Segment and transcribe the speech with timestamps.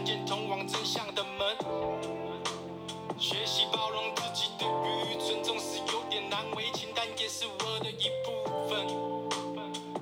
[0.00, 1.46] 看见通往真相的门。
[3.18, 8.32] 学习包容自己的愚蠢，总是有点难为情，但也是我的一部
[8.66, 8.88] 分。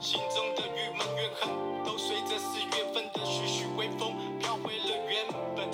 [0.01, 1.51] 心中的郁闷怨恨，
[1.85, 5.26] 都随着四月份的徐徐微风飘回了原
[5.56, 5.69] 本。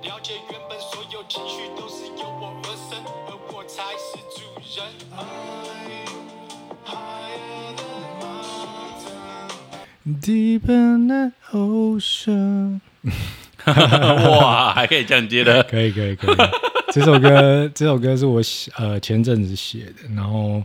[0.00, 4.40] 了解原本所有情绪都是由我而生，而我才是主
[4.80, 4.82] 人。
[10.06, 12.80] Deep in the ocean，
[13.66, 16.36] 哇，还可以这样接的， 可以可以可以。
[16.92, 20.62] 这首歌 这首歌是我写呃前阵子写的，然后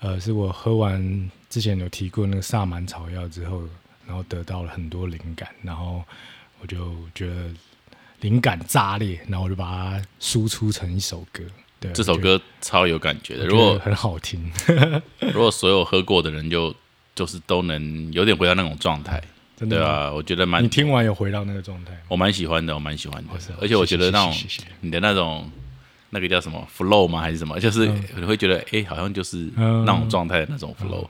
[0.00, 3.62] 呃是我喝完之前有提过那个萨满草药之后，
[4.06, 6.04] 然后得到了很多灵感，然后
[6.60, 7.34] 我就觉得
[8.20, 11.42] 灵感炸裂，然后我就把它输出成一首歌。
[11.80, 13.46] 对，这首歌超有感觉的。
[13.46, 14.50] 如果很好听，
[15.32, 16.74] 如果所有喝过的人就
[17.14, 19.22] 就是都能有点回到那种状态，
[19.58, 21.98] 真的对啊，我觉得蛮你听完有回到那个状态吗？
[22.06, 25.50] 我蛮喜欢的，我蛮喜欢的哦是哦，而且我觉得那种谢谢谢谢谢谢你的那种
[26.10, 27.20] 那个叫什么 flow 吗？
[27.20, 27.58] 还是什么？
[27.58, 31.08] 就是你会觉得哎，好像就是嗯那种状态的那种 flow。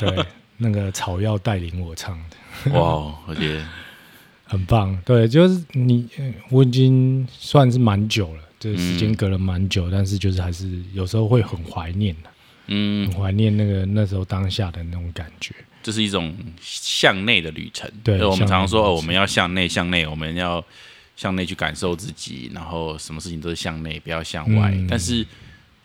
[0.00, 0.24] 对，
[0.56, 2.72] 那个草药带领我唱的。
[2.72, 3.64] 哇，我觉得
[4.46, 12.30] 很棒，对，就是你，呃我已经算是蛮久了，这个时间隔了蛮久，但是就是还是有时候会很怀念的，
[12.68, 15.54] 嗯，很怀念那个那时候当下的那种感觉。
[15.84, 17.88] 这是一种向内的旅程。
[18.02, 20.64] 对我们常常说我们要向内，向内，我们要
[21.14, 24.72] 向内去感受自己，然后什么事情都是向内，不要向外。
[24.74, 25.24] 嗯但是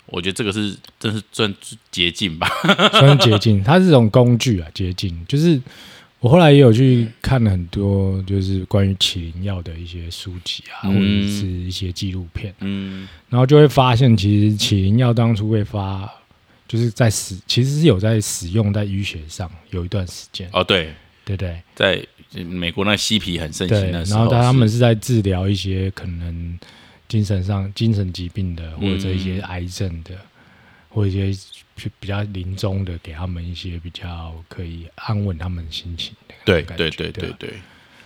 [0.05, 1.53] 我觉得这个是真是算
[1.91, 2.49] 捷径吧。
[2.93, 5.15] 算是捷径， 它是一种工具啊，捷径。
[5.27, 5.61] 就是
[6.19, 16.11] 我后来也有去看了很多，就是关于起灵药的一些书籍啊，嗯或者是一些纪录片，嗯然后就会发现，其实起灵药当初会发，
[16.69, 20.93] 就是在使，其实是有在使用在医学上有一段时间，哦，对，
[21.25, 21.59] 对对？
[21.75, 22.05] 在
[22.45, 26.59] 美国那嬉皮很盛，行的时候，然后他们是在治疗一些可能
[27.07, 30.15] 精神上精神疾病的，或者一嗯些癌症的，
[30.89, 31.41] 或者一些
[31.73, 37.53] 比比较临终的，给他们一些比较可以安稳他们心情的对对对对对，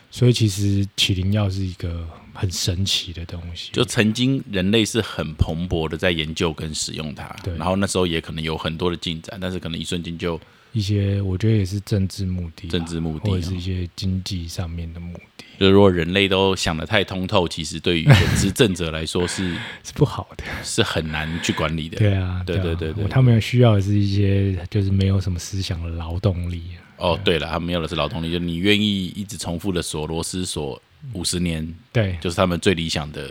[0.10, 10.40] 所以其实麒麟药是一个很神奇的东西，就曾经人类是很蓬勃的在研究跟使用它，对然后那时候也可能有很多的进展，但是可能一瞬间就
[10.72, 19.54] 一些我觉得也是政治目的，政治目的或者是哦一些经济上面的目的就是如果人类都想得太通透，其实对于执政者来说是
[19.86, 20.44] 是不好的。
[20.64, 22.00] 是很难去管理的。
[22.00, 26.64] 对啊，对啊对对对他们需要的是一些就是没有什么思想的劳动力。
[26.98, 33.30] 哦，对了，他们要的是劳动力，就你愿意一直重复的锁螺丝锁五十年，对就是他们最理想的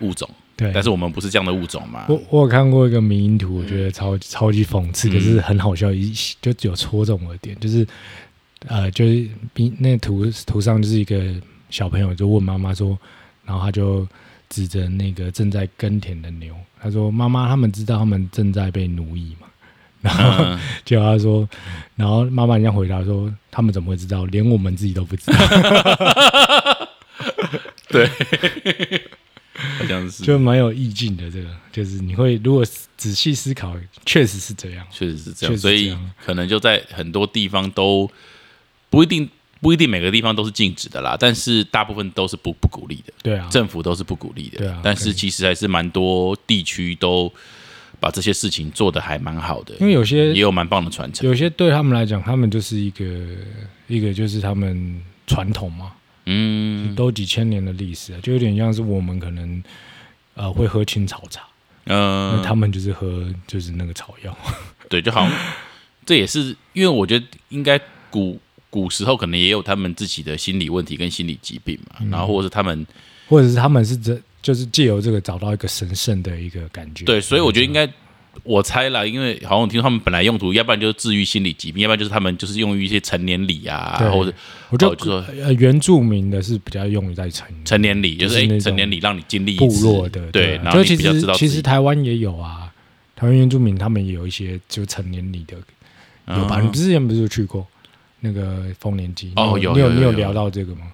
[0.00, 0.28] 物种。
[0.56, 2.06] 对，但是我们不是这样的物种嘛？
[2.08, 7.86] 我我有看过一个迷因图，我觉得超超级讽刺，可是很好笑，一就只有戳中我的点，就是
[8.66, 11.34] 呃，就是比那图图上就是一个
[11.70, 12.96] 小朋友就问妈妈说，
[13.46, 14.06] 然后他就
[14.50, 19.46] 指着那个正在耕田的牛，他说：“妈妈，他们知道他们正在被奴役嘛？”
[20.02, 21.48] 然后嗯结果他说，
[21.96, 24.26] 然后妈妈人家回答说：“他们怎么会知道？
[24.26, 25.38] 连我们自己都不知道。
[27.92, 28.06] 对，
[29.78, 31.30] 好像”是，就蛮有意境的。
[31.30, 32.64] 这个就是你会如果
[32.96, 33.76] 仔细思考，
[34.06, 34.86] 确实是这样。
[34.90, 38.10] 确实是这样，所以可能就在很多地方都
[38.90, 39.28] 不一定
[39.60, 44.58] 不一定每个地方都是禁止的啦，但是大部分都是不不鼓励的，对啊，政府都是不鼓励的。
[44.58, 47.32] 对啊但是其实还是蛮多地区都
[48.00, 51.28] 把这些事情做得还蛮好的，因为有些也有蛮棒的传承。
[51.28, 53.04] 有些对他们来讲，他们就是一个
[53.86, 55.92] 一个就是他们传统嘛，
[56.26, 59.62] 嗯都几千年的历史啊，就有点像是我们可能
[60.34, 61.42] 呃会喝青草茶，
[61.86, 64.36] 嗯、那他们就是喝就是那个草药，
[64.88, 65.38] 对，就好像
[66.06, 68.38] 这也是因为我觉得应该古
[68.70, 72.86] 古时候可能也有他们自己的心理问题跟心理疾病嗯嘛，然后或者是他们
[73.28, 77.04] 或者是他们是这就是借由这个找到一个神圣的一个感觉。
[77.04, 77.88] 对，所以我觉得应该。
[78.44, 84.32] 我猜啦，因为好像我听说他们本来用途，要不然就是治愈心理疾病，要不然就是他们就是用于一些成年礼啊，对或者
[84.70, 92.72] 我就说呃原住民的是比较用于在成成年礼，就是哎、就是那种成年礼让你经历部落的对，啊然后其实比较知道其实台湾也有啊，
[93.14, 95.56] 台湾原住民他们也有一些就成年礼的
[96.34, 96.58] 有吧？
[96.60, 97.66] 嗯你之前不是有去过
[98.20, 99.32] 那个丰年祭？
[99.36, 100.90] 哦有你有你有聊到这个吗？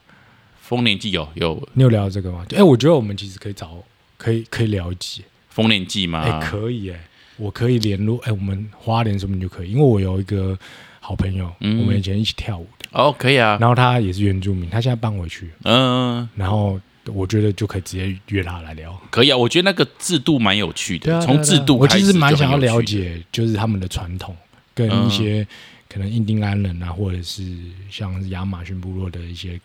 [0.60, 2.44] 丰年祭有有你有聊到这个吗？
[2.54, 3.82] 哎，我觉得我们其实可以找
[4.16, 6.22] 可以可以聊一集，丰年祭吗？
[6.22, 7.00] 哎，可以哎，
[7.38, 10.58] 我可以联络哎，我们花莲什么就可以，因为我有一个
[11.00, 11.80] 好朋友，嗯。
[11.80, 19.00] 我们以前一起跳舞的，哦，可以啊，然后他也是原住民，他现在搬回去，嗯、然后我觉得就可以直接约他来聊。
[19.10, 21.38] 可以啊，我觉得那个制度蛮有趣的，从对啊啊。
[21.38, 24.36] 我其制度开始实蛮想要了解，就是他们的传统
[24.74, 25.46] 跟一些
[25.88, 27.42] 可能印第安人啊，或者是
[27.90, 29.58] 像是亚马逊部落的一些，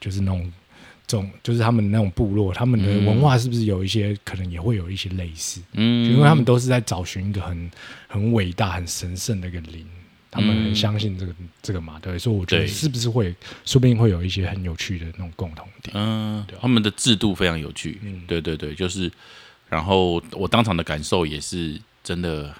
[0.00, 0.50] 就是那种
[1.16, 5.60] 种，就是他们那种部落，他们的文化是不是有一些可能也会有一些类似？
[5.72, 7.70] 嗯，因为他们都是在找寻一个很
[8.08, 9.86] 很伟大、很神圣的一个灵，
[10.30, 13.34] 他们很相信这个、这个嘛，对，所以我觉得是不是会，
[13.64, 15.94] 说不定会有一些很有趣的那种共同点。
[15.96, 18.22] 嗯，他们的制度非常有趣，嗯。
[18.26, 19.10] 对对对，就是，
[19.68, 22.54] 然后我当场的感受也是真的，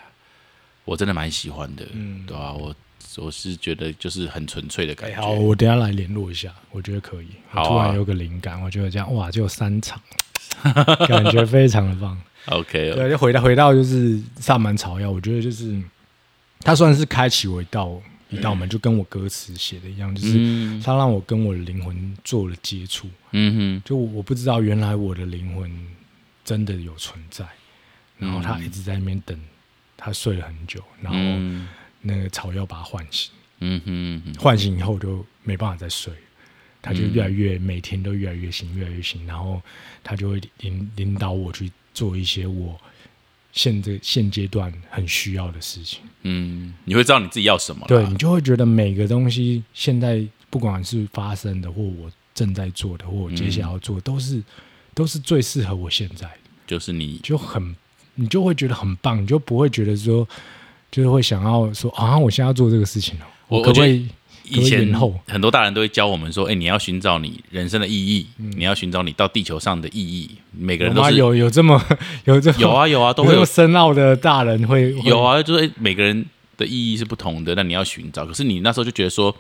[0.84, 2.24] 我真的蛮喜欢的，嗯。
[2.26, 2.74] 对吧、我
[3.19, 7.28] 我是觉得就是很纯粹的感觉，哎好，我等下来联络一下，我觉得可以。
[7.52, 10.00] 突然有个灵感，我觉得这样哇，就有三场，
[11.08, 12.20] 感觉非常的棒。
[12.46, 15.81] OK，对，就回到回到就是萨满草药，我觉得就是
[16.61, 18.00] 它算是开启我一道
[18.31, 23.08] 一道门，就跟我歌词写的一样，就是嗯它让我跟我的灵魂做了接触。
[23.31, 25.70] 嗯哼就我不知道原来我的灵魂
[26.44, 27.44] 真的有存在，
[28.19, 29.38] 然后嗯他一直在那边等，
[29.96, 31.69] 他睡了很久，然哼，后嗯
[32.06, 33.30] 那个草药把它唤醒，
[33.60, 36.12] 嗯哼嗯哼，唤醒以后就没办法再睡，
[36.82, 39.60] 他就越来越每天都越来越醒，越来越醒，然后
[40.02, 42.78] 他就会引引导我去做一些我
[43.52, 46.00] 现这现阶段很需要的事情。
[46.22, 54.42] 嗯，你会知道你自己要什么啦，对你就会觉得每个东西现在不管是发生的，或我正在做的，或我接下来要做的，都是
[54.92, 57.18] 都是最适合我现在的，就是你。
[57.22, 57.74] 就很
[58.16, 60.28] 你就会觉得很棒，你就不会觉得说
[60.94, 64.06] 就是会想要说啊，我现在要做这个事情了，我可不可以？
[64.46, 64.94] 以前
[65.26, 70.31] 很多大人都会教我们说，哎、你要寻找你人生的意义，你要寻找你到地球上的意义。
[70.52, 71.82] 每个人都是妈有有这么
[72.26, 76.25] 有这么有啊有啊，都会有深奥的大人会有，啊，就是每个人
[76.56, 78.25] 的意义是不同的，那你要寻找。
[78.25, 79.35] 可是你那时候就觉得说，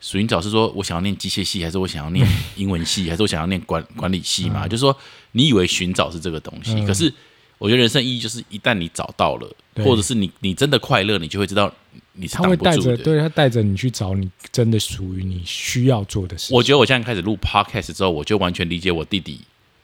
[0.00, 2.26] 寻找是说我想要念机械系，还是我想要念
[2.56, 4.66] 英文系，还是我想要念管管理系嘛？
[4.66, 4.96] 就是说，
[5.32, 7.12] 你以为寻找是这个东西，嗯可是
[7.60, 9.54] 我觉得人生意义就是一旦你找到了，
[9.84, 11.70] 或者是你你真的快乐，你就会知道
[12.14, 12.96] 你是他会带着，挡不住的。
[12.96, 16.54] 对他带着你去找你真的属于你需要做的事。
[16.54, 19.38] 我觉得我现在开始录 podcast 之后，我就完全理解我弟弟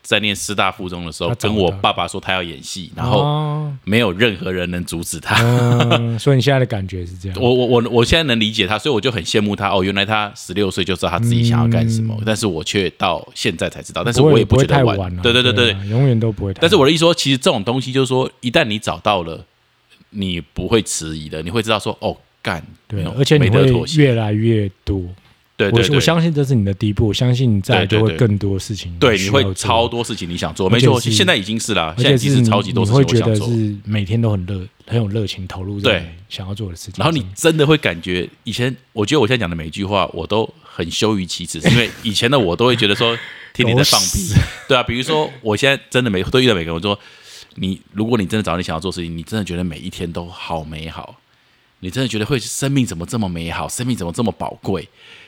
[0.06, 5.34] 在念师大附中的时候，跟我爸爸说他要演戏，然后哦没有任何人能阻止他。
[5.42, 7.36] 嗯，所以你现在的感觉是这样。
[7.40, 9.68] 我我我我现在能理解他，所以我就很羡慕他。
[9.68, 14.04] 哦，原来他十六岁就知道他自己想要干什么，但是我却到现在才知道。
[14.04, 14.96] 但是我也不会觉得晚。
[14.96, 15.72] 太晚了，对对对对。
[15.72, 16.60] 啊永远都不会太。
[16.60, 19.44] 但是我的意思说，其实这种东西就是说，一旦你找到了，
[20.10, 24.02] 你不会迟疑的，你会知道说，哦，干，对，而且你会妥协。
[24.02, 25.02] 越来越多。
[25.56, 28.94] 对对对，我我相信这是你的第一步，我相信你再来对对对就会更多事情。
[28.98, 33.46] 对，你会超，多事情你想做，没错，现在已经是啦，现在已经是超级多事情我想做。
[33.46, 36.94] 得是每天都很热，很有热情投入在对想要做的事情。
[36.98, 43.16] 然后你真的会感觉，以前我觉得我现在讲的每一句话，我都很羞于启齿，因为 以前的我都会觉得说，
[43.54, 44.34] 天天在放屁，
[44.68, 46.98] 对啊，比如说我现在真的每都遇到每个人，我说
[47.54, 51.16] 你，如果你真的找到你想要做事情，你真的觉得每一天都好美好，
[51.80, 54.86] 你真的觉得会生命怎么这么美好，生命怎么这么宝贵？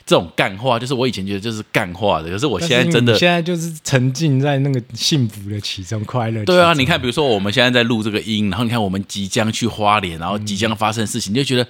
[0.09, 6.43] 这种干话，就是我以前觉得就是干话的，可是我但现在真的现在就是沉浸在那个幸福的其中，快乐。
[6.47, 11.69] 对啊，你看，比如说我们现在在录这个音，然后你看我们即将去花莲，然后即将发生的事情，你就觉得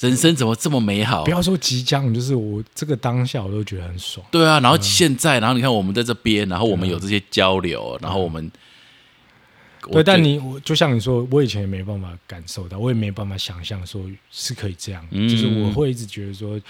[0.00, 1.30] 人生怎么这么美好不？
[1.30, 4.26] 要说即将，就是我这个当下我都觉得很爽。
[4.30, 8.52] 对啊，然嗯后现在，然后你看我们在这边，然后我们有这些交流，然后我们
[9.88, 16.60] 我对，但你我就像你说，我以前也没办法感受到，我也没办法想象说是可以这样，嗯就是我会一直觉得说，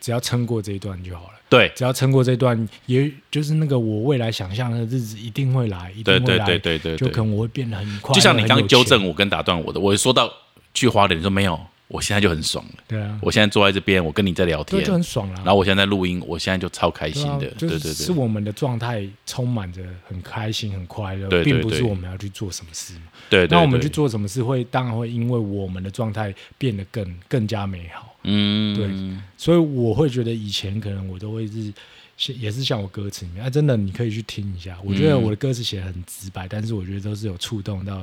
[0.00, 1.32] 只要撑过这一段就好了。
[1.48, 1.70] 对。
[1.74, 10.32] 只要撑过这段，也就是那个我未来想象的日子一定会来，一定对对会来，对对对对就可，能我会变得很快乐，就像你刚刚纠正我跟打断我的，我说到
[10.74, 15.34] 去花莲，你说没有，我现在就很爽了，对啊，我现在坐在这边，我跟你在聊对，天就，很爽了。
[15.36, 22.94] 然后我现在在录音，我现在就超开心的，对啊就是对对对，是我们的状态充满着很开心、很快乐，对对并不是我们要去做什么事
[23.30, 28.07] 对那我们去，做什么事会，当然会因为我们的状态变得更更加美好。
[28.30, 28.88] 嗯，对
[29.36, 31.72] 所以我会觉得以前可能我都会是，
[32.18, 34.76] 是也是像我歌词里面，啊，真的你可以去听一下。
[34.84, 35.22] 我觉得嗯。
[35.22, 38.00] 我的歌词写的很直白，但是我觉得都是有触动到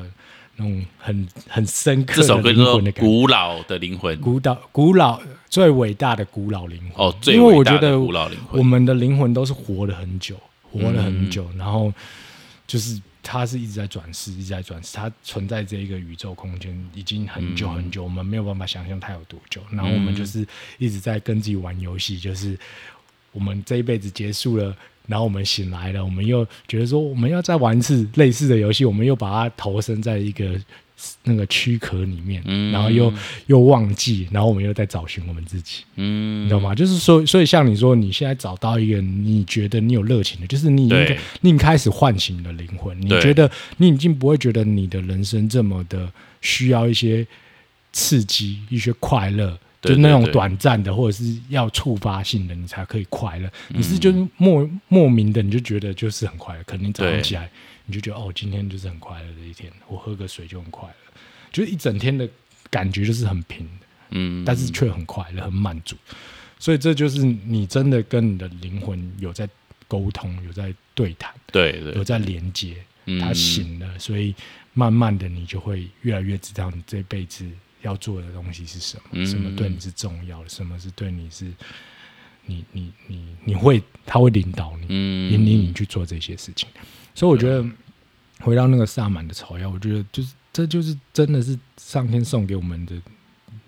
[0.55, 3.12] 那种很很深刻这首的灵魂的感觉。
[3.12, 7.05] 古老的灵魂》，古老古老最伟大的古老灵魂。
[7.05, 8.60] 哦，最因为伟大的我觉得古老灵魂。
[8.60, 10.36] 我，们的灵魂都是活了很久，
[10.72, 11.29] 活了很嗯。
[11.29, 11.94] 久，然后
[12.65, 19.62] 就是它是一直在转世，一直在转世，它存在这一个宇宙空间已经很久很久，我们没有办法想象它有多久。
[19.72, 22.55] 然后我们就是一直在跟自己玩游戏，就是
[23.32, 24.75] 我们这一辈子结束了。
[25.08, 30.60] 然后我们醒来了，我们又觉得说我们要再玩一次类似的游戏，我们又把它投身在一个
[31.24, 33.14] 那个躯壳里面，嗯然后又
[33.48, 35.84] 又忘记，然后我们又在找寻我们自己。
[35.96, 36.74] 嗯你知道吗？
[36.74, 46.12] 就是说，所以像你说，你现在找到一个你觉得你有热情的，就是你已经你开始唤醒你的灵魂，你觉得你已经不会觉得你的人生这么的
[46.42, 47.25] 需要一些
[47.92, 53.50] 刺激、一些快乐就那种短暂的，或者是要触发性的，你才可以快乐。
[53.68, 57.50] 你是就是莫莫名的，你就觉得就是很快乐，可能你早上起来
[57.86, 61.20] 你就觉得哦，今天就是很快乐的一天，我喝个水就很快乐，
[61.51, 62.27] 就是一整天的
[62.70, 65.96] 感觉就是很平的，嗯，但是却很快乐、很满足。
[66.60, 69.48] 所以这就是你真的跟你的灵魂有在
[69.88, 72.75] 沟通，有在对谈，对对，有在连接。
[73.08, 74.34] 嗯他醒了，所以
[74.74, 77.48] 慢慢的你就会越来越知道你这辈子
[77.84, 81.54] 要做的东西是什么，嗯什么对你是重要的，什么是对你是，
[82.48, 86.68] 你你你你会，他会领导你，嗯引领你去做这些事情。
[87.15, 87.65] 所以我觉得
[88.41, 92.93] 回到那个萨满的草药，我觉得就是这就是真的是上天送给我们的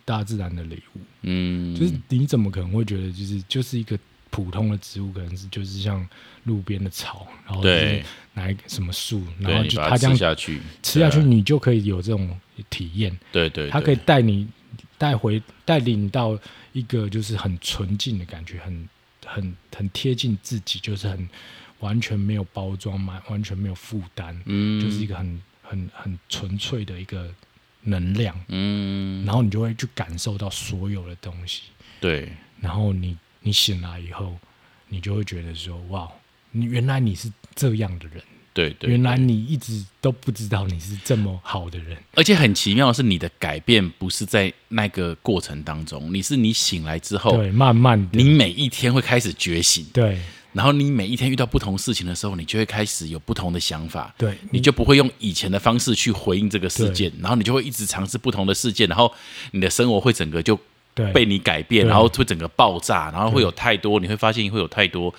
[0.06, 1.00] 大自然的礼物。
[1.24, 3.98] 嗯，就是你怎么可能会觉得就是就是一个
[4.30, 6.08] 普通的植物，可能是就是像
[6.44, 12.38] 路边的草，然后就是对哪一个什么树，然，后就它这样下去，吃下去，你就可以有这种
[12.70, 13.18] 体验。
[13.32, 14.48] 对对，它可以带你
[14.98, 16.38] 带回带领到
[16.74, 18.90] 一个就是很纯净的感觉，很
[19.26, 21.28] 很很贴近自己，就是很
[21.80, 27.30] 完全没有包装嘛，完全没有负担，嗯，就是一个很很很纯粹的一个
[27.82, 31.64] 能量，嗯，然后你就会去感受到所有的东西。
[32.00, 32.30] 对。
[32.60, 34.36] 然后你你醒来以后，
[34.88, 36.10] 你就会觉得说，哇，
[36.50, 38.20] 你原来你是这样的人，
[38.52, 50.20] 对对，原来你一直都不知道你是这么好的人，而且很奇妙的是，你的改变不是在那个过程当中，你是你醒来之后，对，慢慢的，你每一天会开始觉醒，对
[50.58, 59.14] 然后你每一天遇到不同事情的时候，你就会开始有不同的想法，对，你就不会用以前的方式去回应这个事件，然后你就会一直尝试不同的事件，然后
[59.52, 60.60] 你的生活会整个就
[61.14, 65.14] 被你改变，然后会整个爆炸，然后会有太多，你会发现会有太多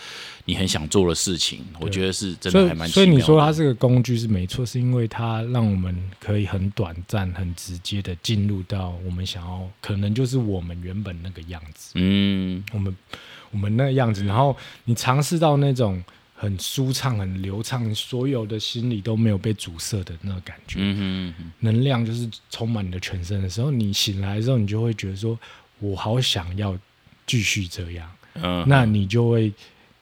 [0.47, 1.65] 你很想做的事情。
[1.79, 11.93] 我觉得是真所的还蛮以所以你说它这个工具是没错，是因为它让我们可以很短暂、很直接的进入到我们想要，可能就是我们原本那个样子。
[11.95, 12.65] 嗯。
[12.73, 12.93] 我们
[13.51, 16.03] 我们那个样子，然后你尝试到那种
[16.35, 25.39] 很舒畅、很流畅，所有的心理都没有被阻塞的那个感觉，嗯哼能量就是充满你的全身的时候，你醒来的时候，你就会觉得说，
[25.81, 26.79] 我好想要
[27.27, 29.53] 继续这样，嗯，那你就会，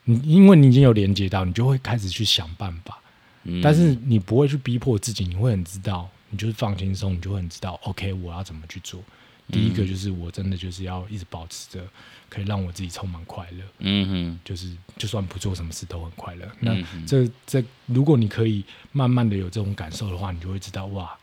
[0.05, 2.99] 你因为你已经有连接到，你就会开始去想办法，
[3.45, 3.62] 嗯。
[3.62, 9.03] 但是你不会去逼迫自己，你会很知道，你就是放轻松，你就会很知道，OK，我要怎么去做。
[9.49, 11.87] 第一个嗯就是我真的就是要一直保持着，
[12.29, 14.41] 可以让我自己充满快乐，嗯哼。
[14.45, 16.50] 就是就算不做什么事都很快乐。
[16.61, 16.76] 那
[17.07, 21.17] 这这，如果你可以慢慢的有这种感受的话，你就会知道哇，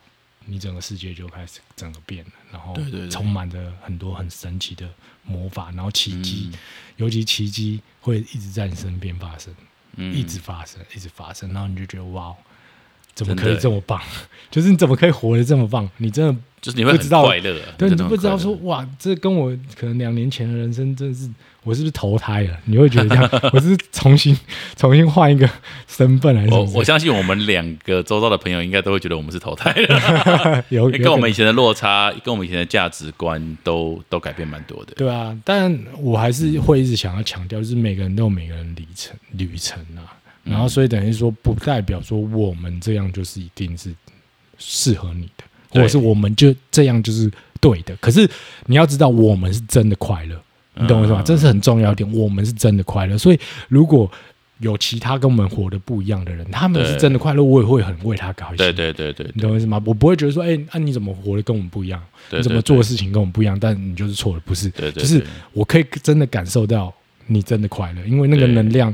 [0.46, 2.76] 你整个世界就开始整个变了，然后
[3.10, 4.90] 充满着很多很神奇的
[5.24, 6.60] 魔法，然后奇迹，嗯。
[6.98, 9.54] 尤其奇迹会一直在你身边发生。
[9.96, 10.16] 嗯。
[10.16, 12.34] 一直发生，一直发生，然后你就觉得哇，
[13.16, 14.00] 怎么可以这么棒？
[14.50, 15.90] 就是你怎么可以活得这么棒？
[15.98, 21.28] 你真的就是你会很不知道快乐啊，对，你不知道说哇，这跟我可能两年前的人生真的是，
[21.64, 22.58] 我是不是投胎了？
[22.66, 24.38] 你会觉得这样， 我是重新
[24.78, 25.50] 重新换一个
[25.88, 26.54] 身份还是？
[26.54, 34.94] 我我相信我们两个周遭的朋友应该都会觉得我们是投胎了， 有有跟我们以前的落差，跟我们以前的价值观都都改变蛮多的。
[34.96, 40.22] 对啊，但我还是会一直想要强调，就是每个人都有每个人旅程旅程啊。
[40.44, 43.94] 然后，所以等于说，不代表说我们这样就是一定是
[44.58, 47.32] 适合你的，或者是我们就这样就是
[47.62, 47.96] 对的。
[47.98, 48.30] 可是
[48.66, 50.36] 你要知道，我们是真的快乐，
[50.76, 51.22] 你懂我意思吗？
[51.22, 53.18] 嗯这是很重要一点，我们是真的快乐。
[53.18, 54.12] 所以如果
[54.60, 58.58] 有其他跟我们活得不一样的人，他们是真的快乐，我也会很为他高兴。
[58.58, 59.82] 对对对对你懂我意思吗？
[59.86, 62.02] 我不会觉得说，哎、那、你怎么活得跟我们不一样？
[62.30, 63.60] 对，你怎么做的事情跟我们不一样？
[63.60, 64.70] 但你就是错了，不是？
[64.70, 66.94] 就是我可以真的感受到
[67.28, 68.94] 你真的快乐，因为那个能量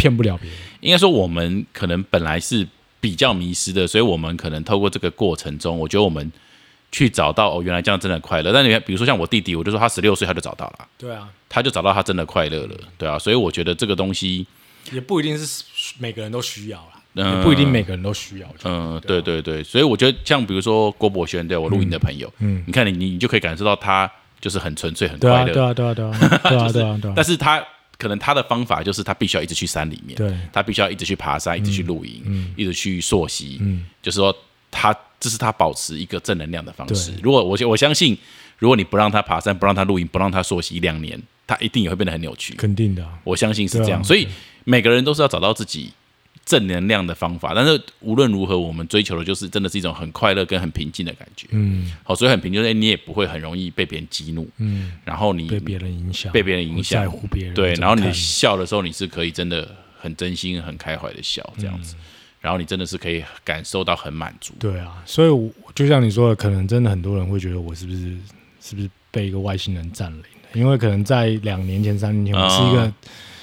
[0.00, 0.58] 骗不了别人。
[0.80, 2.66] 应该说我们可能本来是
[3.00, 6.32] 比较迷失的，所以我们可能透过这个过程中，我觉得我们
[6.90, 8.50] 去找到哦，原来这样真的快乐。
[8.50, 13.18] 但你看，比如说像我弟弟，我就说他十六岁他就找到了，对啊，他就找到他真的快乐了，对啊。
[13.18, 14.46] 所以我觉得这个东西，
[14.90, 15.64] 也不一定是
[15.98, 18.48] 每个人都需要啦，嗯也不一定每个人都需要。
[18.64, 27.12] 嗯，对对对，所以我觉得像比如说郭博轩，对我录音的朋友，嗯，你看你你你就可以感受到他就是很纯粹、很快乐，对啊，对啊，对啊，对啊，对啊，对啊。
[27.16, 27.62] 但是他
[28.00, 34.34] 可能他的方法就是他必须要一直去山里面，对，他必须要一直去爬山，一直去露营，嗯一直去溯溪，嗯，就是说
[34.70, 37.12] 他这是他保持一个正能量的方式。
[37.22, 38.16] 如果我我相信，
[38.58, 42.54] 如果你不让他爬山，不让他露营，不让他溯溪两年，他一定也会变得很扭曲。
[42.54, 43.18] 肯定的啊。
[43.24, 44.26] 我相信是这样，啊所以
[44.64, 45.92] 每个人都是要找到自己
[46.44, 47.52] 正能量的方法。
[47.54, 51.46] 但是无论如何，我们追求的就是真的是一种很快乐跟很平静的感觉。
[51.50, 51.92] 嗯。
[52.02, 59.68] 好，所以很平静，就是你也不会很容易被别人激怒，嗯，然后你被别人影响，被别人影响在乎别人对，然后你笑的时候，你是可以真的
[59.98, 61.82] 很真心、很开怀的笑这样嗯。
[61.82, 61.94] 子，
[62.40, 64.54] 然后你真的是可以感受到很满足。
[64.58, 68.16] 对啊，所以我就像你说的，可能真的很多人会觉得我是不是
[68.60, 72.92] 是不是被一个外星人占领了，因为可能在两年前、三年前，我是一个哦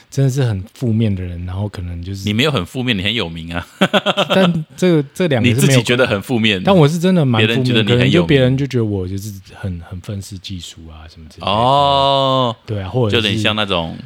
[0.09, 3.67] 真的是很负面的人，然后可能就是你，没有很负面，你很有名啊，
[4.33, 11.51] 但这个这两个你自己觉得很负面，但我是真的蛮负面，别人觉得你很有名别人就觉得我就是很很愤世嫉俗啊什么之类的。
[11.51, 13.97] 哦，对啊，或者就有点像那种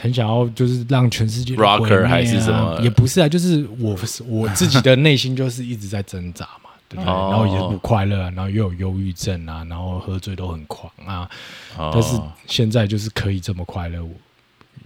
[0.00, 3.98] 很想要就是让全世界都 Rocker 还是什么也不是啊，就是我
[4.28, 7.12] 我自己的内心就是一直在挣扎嘛，对不对？
[7.12, 11.28] 哦然后也不快乐啊，然后又有忧郁症啊，然后喝醉都很狂啊。
[11.76, 14.10] 哦但是现在就是可以这么快乐，我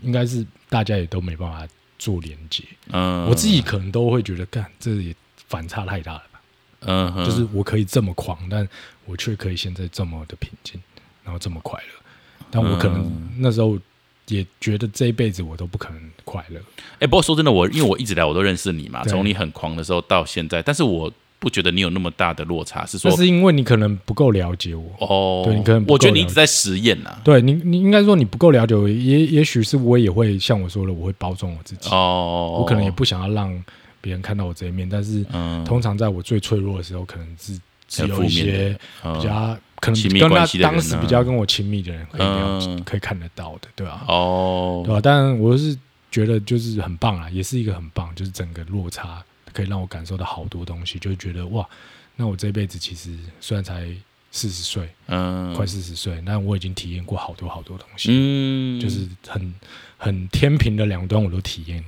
[0.03, 1.67] 应该是大家也都没办法
[1.99, 2.65] 做连接。
[2.91, 5.15] 嗯，我自己可能都会觉得，干这也
[5.49, 6.41] 反差太大了吧？
[6.81, 8.69] 嗯哼，就是我可以这么狂，但
[9.05, 10.81] 我却可以现在这么的平静，
[11.23, 12.47] 然后这么快乐。
[12.51, 13.79] 但我可能嗯那时候
[14.27, 16.61] 也觉得这一辈子我都不可能快乐。
[16.99, 24.85] 哎、不过说真的，我因为我一直来我都认识你嘛，从你很狂的时候到现在，但是我不觉得你有那么大的落差，是说那是因为你可能不够了解我。
[25.01, 31.91] 哦，对你可能我觉得你一直在实验呐、对你，你应该说你不够了解我，也也许是我也会像我说的，我会包装我自己。
[31.91, 33.53] 哦，我可能也不想要让
[34.01, 35.65] 别人看到我这一面，但是嗯。
[35.65, 37.59] 通常在我最脆弱的时候，可能是
[37.89, 42.83] 只有一些比较可能跟他当时啊比较跟我亲密的人可以了解、嗯。
[42.85, 44.83] 可以看得到的，对吧、哦。
[44.87, 45.77] 对吧、但我是
[46.13, 51.69] 觉得就是很棒啊，也是一个很棒，就是整个落差可以让我感受到好多东西，就觉得哇，
[52.17, 53.89] 那我这辈子其实虽然才
[54.31, 55.55] 四十岁，嗯。
[55.55, 59.55] 快四十岁，但我已经体验过好多好多东西，嗯，就是很
[59.99, 61.85] 很天平的两端我都体验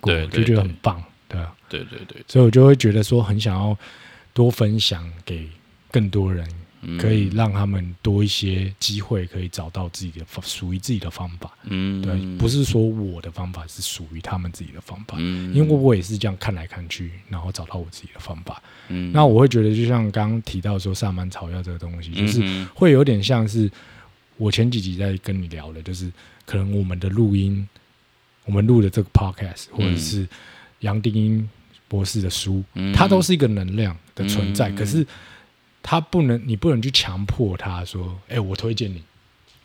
[0.00, 1.40] 过，就觉得很棒，对。
[1.40, 3.76] 啊，对对对，所以我就会觉得说很想要
[4.32, 5.48] 多分享给
[5.90, 6.54] 更多人，嗯
[6.98, 11.52] 可以让他们多一些机会，可以找到自己的方属于自己的方法。
[11.64, 12.00] 嗯。
[12.00, 15.52] 对，不是说我的方法是属于他们自己的方法，嗯。
[15.52, 18.62] 因为我也是这样看来看去，然后找到我自己的方法。
[18.88, 19.10] 嗯。
[19.12, 23.70] 那我会觉得，就像刚刚提到说萨满草药这个东西，就是会有点像是
[24.36, 26.10] 我前几集在跟你聊的，就是
[26.46, 27.68] 可能我们的录音，
[28.44, 30.26] 我们录的这个 podcast，或者是
[30.80, 31.50] 杨定英
[31.88, 32.92] 博士的书，嗯。
[32.92, 34.76] 它都是一个能量的存在，嗯。
[34.76, 35.04] 可是
[35.82, 39.02] 它不能，你不能去强迫他说，哎、我推荐你，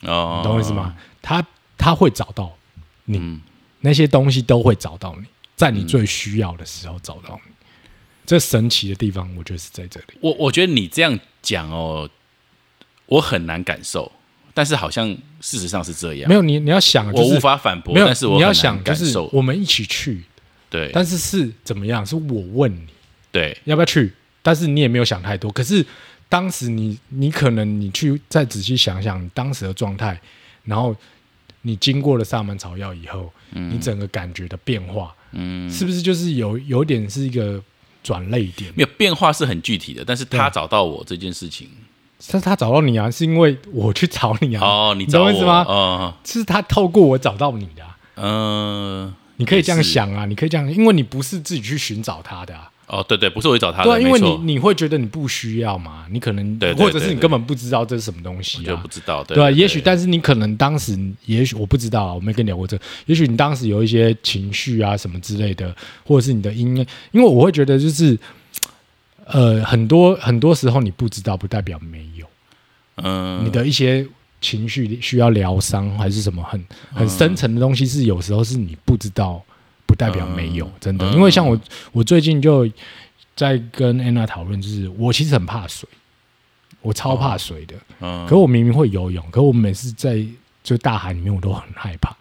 [0.02, 0.96] 哦，你懂我意思吗？
[1.20, 1.46] 他
[1.76, 2.56] 他会找到
[3.04, 3.18] 你。
[3.18, 3.40] 嗯。
[3.80, 7.52] 那些东西，都会找到你，在你最需要的时候找到你。
[8.24, 10.06] 这神奇的地方，我觉得是在这里。
[10.20, 12.08] 我我觉得你这样讲哦，
[13.04, 14.10] 我很难感受，
[14.54, 20.22] 但是好像事实上是这样，没有你，你要想，就是我无法反驳，没有，但是我你要想，就是感受，我们一起去，
[20.70, 22.06] 对，但是是怎么样？
[22.06, 22.86] 是我问你。
[23.30, 25.50] 对，要不要去，但是你也没有想太多。
[25.50, 25.84] 可是
[26.28, 30.20] 当时你，你可能你去再仔细想想你当时的状态，
[30.64, 30.94] 然后
[31.62, 37.62] 你经过了萨满草药以后，你整个感觉的变化，嗯，是不是就是有有点是一个
[38.02, 38.70] 转泪点？
[38.76, 41.68] 没有变化是很具体的，但是他找到我这件事情，
[42.28, 44.62] 但是他找到你啊，是因为我去找你啊。
[44.62, 52.70] 哦，你懂我意思吗嗯是他透过我找到你的啊、嗯，你可以这样想啊，你可以这样，因为你不是自己去寻找他的啊。
[52.86, 58.88] 哦，对对，不是我去找他的，对啊，因为你你会觉得你不需要嘛，你可能对对或者是你根本不知道这是什么东西啊我就不。
[58.88, 62.84] 知道，对对啊，也许，但是你可能当时，也许我不知道啊，我没跟你聊过这个。
[63.06, 68.16] 也许你当时有一些情绪啊什么之类的，或者是你的音乐，因为我会觉得就是，
[69.26, 72.26] 呃，很多很多时候你不知道，不代表没有。
[72.96, 74.06] 嗯，你的一些
[74.40, 79.42] 情绪需要疗伤，还是什么很很深层的东西，是有时候是你不知道，
[79.86, 81.04] 不代表没有，嗯真的。
[81.10, 81.58] 嗯因为像我，
[81.92, 82.68] 我最近就
[83.36, 85.88] 在跟安娜讨论，就是我其实很怕水，
[86.82, 87.74] 我超怕水的。
[88.00, 90.24] 嗯，可我明明会游泳，可我每次在
[90.62, 92.14] 就大海里面，我都很害怕。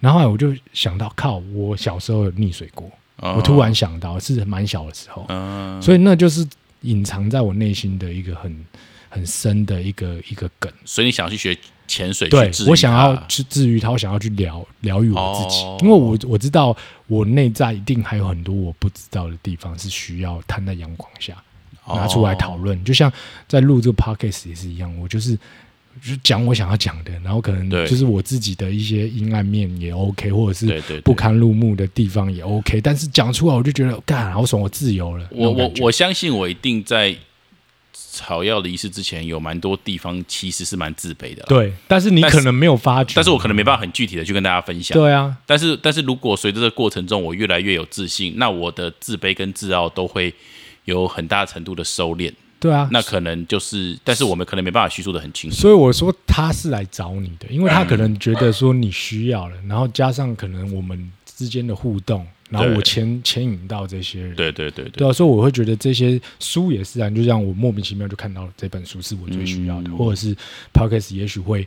[0.00, 2.90] 然后后来我就想到，靠，我小时候有溺水过。
[3.18, 6.46] 哦我突然想到，是蛮小的时候，嗯，所以那就是
[6.80, 8.52] 隐藏在我内心的一个很
[9.14, 10.70] 很深的一个一个梗。
[10.84, 21.36] 所以你想去学潜水，对我想要去治愈他，我想要去疗疗愈我自己，哦因为我我知道我内在一定还有很多我不知道的地方，是需要摊在阳光下
[21.86, 22.82] 拿出来讨哦论。
[22.84, 23.12] 就像
[23.46, 25.36] 在录这个 podcast 也是一样，我就是
[26.02, 35.28] 就是讲我想要讲的，然后可能就是我自己的一些阴暗面也 OK，或者是不堪入目的地方也 OK，但是讲出来我就觉得干好爽，我自由了。
[35.30, 37.14] 我我我相信我一定在
[38.14, 44.96] 草药离世之前，有蛮多地方其实是蛮自卑的，对，但是你可能没有发觉，但是我可能没办法很具体的去跟大家分享。
[44.96, 50.32] 对啊，但是但是如果随着这个过程中，我越来越有自信，那我的自卑跟自傲都会
[50.84, 52.32] 有很大程度的收敛。
[52.60, 55.56] 对啊，那可能就是，但是我们可能没办法叙述的很清楚。
[55.56, 64.34] 所以我说他是来找你的，因为他可能觉得说你需要了，然后加上可能我们之间的互动，然后我牵牵引到这些人。
[64.34, 70.36] 对对对对，对啊，所以我会觉得这些书也是啊，就像我莫名其妙就看到了这本书是我最需要的，嗯或者是
[70.72, 71.66] podcast 也许会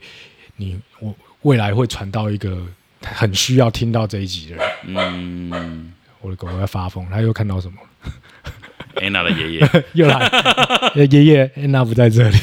[0.55, 2.61] 你我未来会传到一个
[3.01, 4.65] 很需要听到这一集的人。
[5.51, 7.77] 嗯， 我的狗要发疯，他又看到什么？
[8.95, 10.29] 安娜的爷爷， 又来，
[11.11, 12.37] 爷爷安娜不在这里。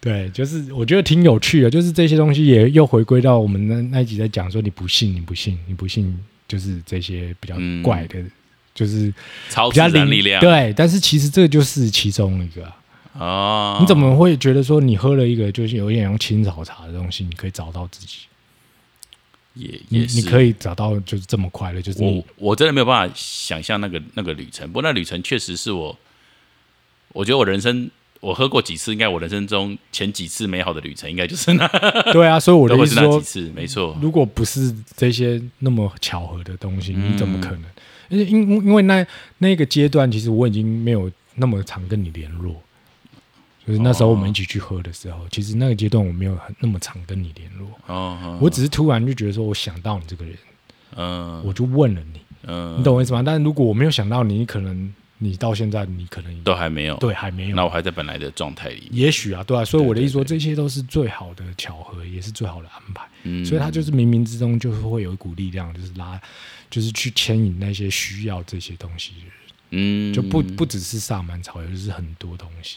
[0.00, 8.22] 对，就是我觉得挺有趣的，就是这些东西也又回归到我们那那一集在讲说，你不信，你不信，你不信，就是这些比较嗯怪的，
[8.74, 9.12] 就是
[9.50, 12.64] 超自比较灵然力量，对，但是其实这就是其中一个
[13.14, 18.18] 啊、哦，你怎么会觉得说你喝了一个就是有点像青草茶的东西，你可以找到自己？
[19.54, 20.20] 也你也是。
[20.20, 25.98] 你可以找到就是这么快乐，就是我我真的没有办法想象那个那个旅程，不过那旅程确实是我，
[27.12, 31.66] 我觉得我人生我喝过几次，应该我人生中前几次美好的旅程，应该就是那
[32.12, 37.64] 对啊，所以我的意思说，是那几次，没错，如果不是这些那么巧合的东西，嗯你怎么可能？
[38.10, 39.06] 而且因因为那
[39.38, 42.56] 那个阶段，其实我已经没有那么常跟你联络，
[43.66, 50.34] 就是那时候我们一起去喝的时候，其实那个阶段我没有很那么常跟你联络，哦，哦我只是突然就觉得说我想到你这个人，
[50.96, 51.42] 嗯。
[51.44, 53.22] 我就问了你，嗯，你懂我意思吗？
[53.24, 57.56] 但是如果我没有想到你，你可能你到现在你可能都还没有，对还没有。
[57.56, 60.38] 那我还在本来的状态里，也许啊，对啊，所以我的意思说，对。
[60.38, 63.04] 这些都是最好的巧合，也是最好的安排。
[63.24, 66.20] 嗯，所以他就是冥冥之中就是会有一股力量，就是拉，
[66.70, 69.32] 就是去牵引那些需要这些东西的人，
[69.70, 72.76] 嗯，就不不只是萨满草，也就是很多东西。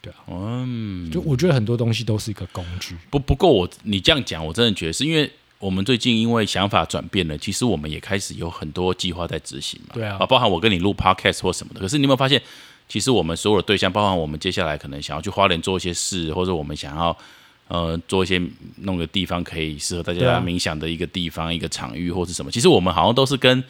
[0.00, 0.18] 对啊。
[0.28, 2.94] 嗯，就我觉得很多东西都是一个工具。
[3.10, 5.28] 不不过我你这样讲，我真的觉得是因为
[5.64, 9.94] 我们最近因为想法转变了，其实我们也开始有很多计划在执行嘛。
[9.94, 11.80] 对啊包含我跟你录 podcast 或什么的。
[11.80, 12.42] 可是你有没有发现，
[12.86, 17.16] 其实我们所有的对象，包含我们接下来可能想要去花莲做一些事，或者我们想要
[17.68, 18.38] 呃做一些
[18.82, 23.64] 弄个地方可以适合大家冥想的一个地方、一个场域或是什么，其实我们好像都是跟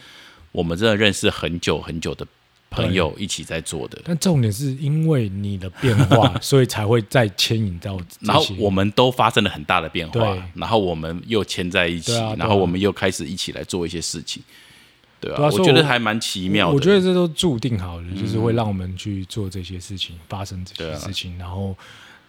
[0.50, 2.26] 我们真的认识很久很久的
[2.74, 4.00] 朋友一起在做的。
[4.04, 7.98] 但重点是因为你的变化， 所以才会再牵引到。
[8.20, 14.42] 然后我们都发生了很大的变化对，然后我们又牵在一起，然后我们又开始一起来做一些事情，
[15.20, 16.74] 对啊，对啊我我觉得还蛮奇妙的。
[16.74, 21.76] 我觉得这都注定好了，就是会让我们去做这些事情，发生这些事情，然后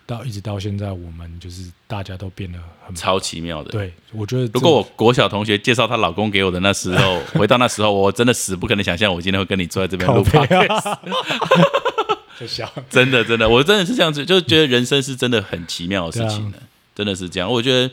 [0.06, 3.72] 到一直到现在，我们就是大家都变得很超奇妙的。
[3.72, 3.94] 对。
[4.12, 10.24] 我觉得如果我国小同学介绍她老公给我的那时候， 回到那时候，我真的死不可能想象我今天会跟你坐在这边录。
[12.90, 16.60] 真的，真的，我真的是这样子，就觉得人生是真的很奇妙的事情的，
[16.94, 17.50] 真的是这样。
[17.50, 17.90] 我觉得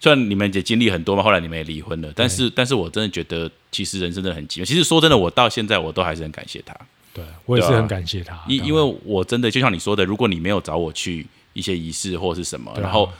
[0.00, 4.64] 虽然你们也经历很多嘛，后来你们也离婚了，但是，但是我真的觉得，其实人生真的很奇妙。
[4.64, 6.74] 其实说真的，我到现在我都还是很感谢他。
[7.12, 11.26] 对我也是很感谢他，因因为我真的就像你说的，如果你没有找我去
[11.56, 13.10] 一些仪式或是什么，啊然后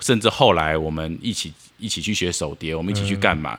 [0.00, 3.58] 甚至后来我们一起一起去学手碟，我们一起去干嘛？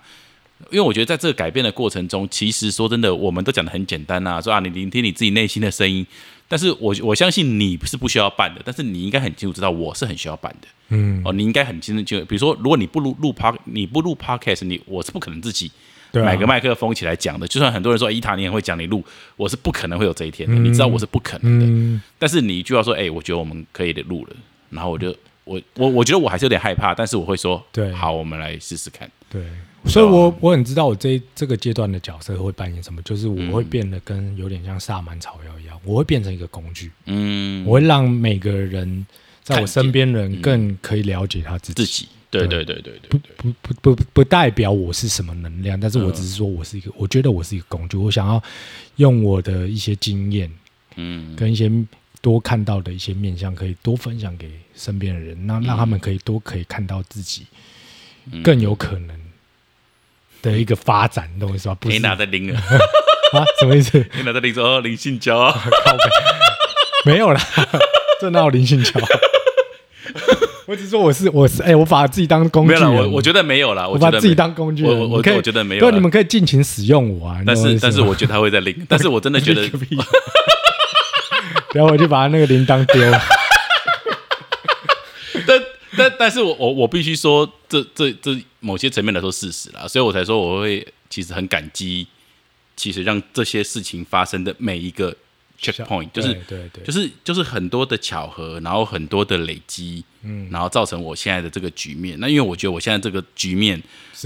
[0.70, 6.06] 因为我觉得在这个改变的过程中，其实说真的，我们都讲的很简单啊，说啊，你聆听你自己内心的声音。
[6.50, 10.68] 但是我我相信你是不需要办的，但是你应该很清楚知道我是很需要办的。
[10.89, 15.72] 嗯，哦，你应该很清楚，就比如说，如果你不录录 p 你不录 podcast，你我是不可能自己
[16.12, 17.48] 对啊买个麦克风起来讲的。
[17.48, 19.04] 就算很多人说哎伊塔你很会讲，你录，
[19.36, 20.56] 我是不可能会有这一天的。
[20.56, 21.65] 你知道我是不可能的。
[21.65, 24.36] 嗯，但是你一句话说，哎、我觉得我们可以的录了，
[24.69, 29.10] 然后我就我我我觉得我还是有点害怕，但是我会说，对好，我们来试试看。
[29.30, 29.43] 对，
[29.86, 39.06] 所以我我很知道我这这个阶段的角色会扮演什么，就是我嗯会变得跟有点像萨满草药一样，我会变成一个工具，嗯，我会让每个人
[39.43, 41.84] 在我身边人更可以了解他自己。
[41.84, 46.13] 自己，对对对对对不，不不不不代表我是什么能量，但是我嗯。
[46.13, 48.42] 只是说我是一个，我觉得我是一个工具，我想要
[48.98, 50.52] 用我的一些经验
[50.96, 51.36] 嗯。
[51.36, 51.72] 跟一些
[52.22, 57.48] 多看到的一些面向，可以多分享给身边的人，那让他们可以多可以看到自己
[58.32, 58.44] 嗯。
[58.44, 59.20] 更有可能
[60.42, 61.76] 的一个发展，你懂我意思吧？
[61.76, 62.60] 不黑是拿在拎了，
[63.34, 64.06] 啊，什么意思？
[64.13, 65.60] 黑拿在拎说哦，林信交啊，
[67.06, 67.42] 没有啦，
[68.22, 69.00] 这哪有灵性桥？
[70.69, 77.41] 我只是说我是我是哎、我把自己当工具没有我我觉得没有了，我把自己当工具人，我我可以我觉得没有对，啦你们可以尽情使用我啊。
[77.43, 79.63] 但是但是我觉得他会在拎， 但是我真的觉得
[81.73, 83.19] 然后 我就把他那个铃铛丢了。
[85.47, 85.60] 但
[85.97, 92.05] 但但是我我我必须说，这这这某些层面来说事实啦，所以我才说我会其实很感激，
[92.75, 95.15] 其实让这些事情发生的每一个
[95.60, 102.19] checkpoint，就是对对对，就是就是很多的巧合，然后很多的累积，嗯，然后造成我现在的这个局面。
[102.19, 103.82] 那因为我觉得我现在这个局面，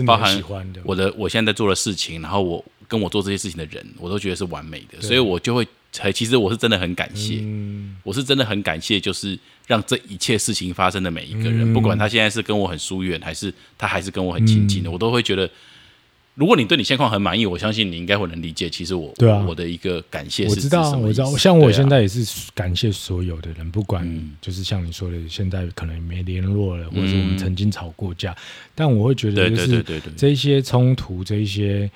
[0.05, 0.81] 包含喜欢的。
[0.83, 11.73] 我的我现在在做的事情，然后我跟我做这些事情的人，我都觉得是完美的，所以我就会才其实我是真的很感谢，嗯，我是真的很感谢，就是让这一切事情发生的每一个人，嗯。
[11.73, 15.49] 不管他现在是跟我很疏远，还是他还是跟我很亲近的，我都会觉得
[16.35, 18.67] 如果你对你现况很满意，我相信你应该会能理解。
[18.69, 19.45] 其实我对啊。
[19.47, 24.35] 我的一个感谢是我知道，我知道，像我现在也是感谢所有的人，不管嗯。
[24.41, 28.35] 就是像你说的，现在可能没联络了，或者是我嗯们曾经吵过架，
[28.73, 29.83] 但我会觉得就是
[30.17, 31.89] 这一些冲突，这一些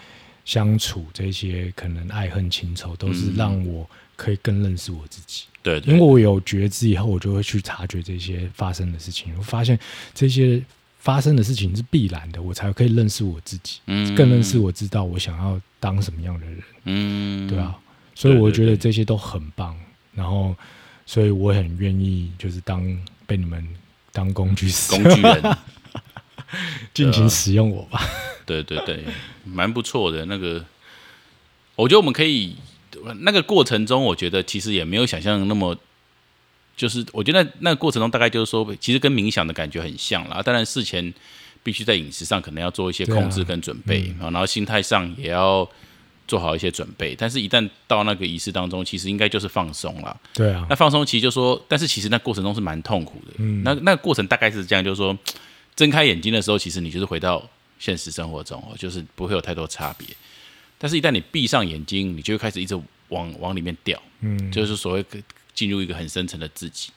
[0.46, 5.46] 相处，这些可能爱恨情仇，都是嗯让我可以更认识我自己。
[5.64, 5.92] 对对。
[5.92, 9.80] 因为我有觉知以后，我就会去察觉这些发生的事情，我发现
[10.14, 10.62] 这些
[11.08, 16.62] 发生的事情是必然的，我才可以认识我自己，嗯更认识我知道我想要当什么样的人。
[16.84, 17.74] 嗯，对啊，
[18.14, 19.74] 所以我觉得这些都很棒，
[20.14, 20.54] 然后
[21.06, 22.84] 所以我很愿意就是当
[23.26, 23.66] 被你们
[24.12, 25.58] 当工具使工具人，
[26.94, 28.02] 尽情使用我吧。
[28.46, 29.06] 对对对，
[29.46, 30.26] 蛮不错的。
[30.26, 30.66] 那个，
[31.78, 32.58] 我觉得我们可以
[33.22, 35.78] 那个过程中，我觉得其实也没有想象那么，
[36.78, 40.42] 就是我觉得那那个过程中大概就是说，其实跟冥想的感觉很像啦。
[40.44, 41.14] 当然事前
[41.64, 45.68] 必须在饮食上可能要做一些控制跟准备啊，然后心态上也要
[46.28, 47.16] 做好一些准备。
[47.16, 50.16] 但是，一旦到那个仪式当中，其实应该就是放松了。
[50.34, 53.34] 对啊那，放松其实就说，但是其实那过程中是蛮痛苦的。
[53.38, 55.18] 嗯那那个过程大概是这样，就是说，
[55.76, 57.44] 睁开眼睛的时候，其实你就是回到
[57.80, 60.08] 现实生活中哦，就是不会有太多差别。
[60.78, 65.04] 但是，一旦你闭上眼睛，你就会开始一直往往里面掉，嗯，就是所谓
[65.58, 66.92] 进入一个很深层的自己。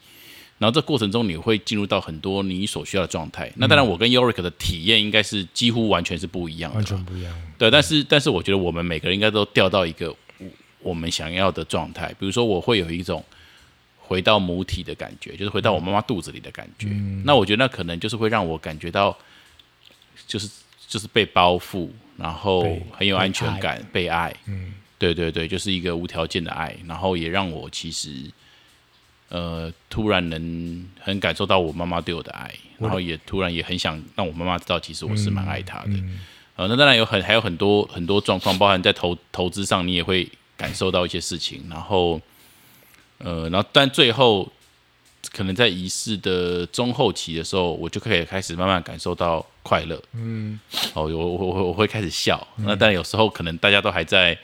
[0.59, 3.51] 然后这过程中，你会进入到很多你所需要的状态。
[3.57, 7.35] 那当然，我跟 Yorick 的体验应该是几乎完全是不一样的，完全不一样。
[7.57, 10.47] 对，但是但是我觉得我们每个人应该都掉到一个我
[10.81, 13.25] 我们想要的状态，比如说我会有一种
[13.97, 16.89] 回到母体的感觉，就是回到我妈妈肚子里的感觉。
[17.25, 19.17] 那我觉得那可能就是会让我感觉到，
[20.27, 20.47] 就是
[20.87, 24.37] 就是被包覆，然后很有安全被感，被爱。
[24.45, 28.31] 嗯，对对对，就是一个无条件的爱，然后也让我其实。
[29.31, 35.93] 呃，突然能很感受到我妈妈对我的爱，然后也突然也很想让我妈妈知道，其实我是蛮爱她的。
[35.95, 36.21] 嗯
[36.57, 41.65] 呃，那当然有很还有很多很多状况，包含在投投资上，你也会感受到一些事情。
[41.71, 42.21] 然后，
[43.17, 44.47] 呃，然后但最后
[45.33, 50.03] 可能在仪式的中后期的时候，我就可以开始慢慢感受到快乐。
[50.13, 50.61] 嗯，
[50.93, 52.47] 哦，我我我我会开始笑。
[52.57, 54.37] 那但有时候可能大家都还在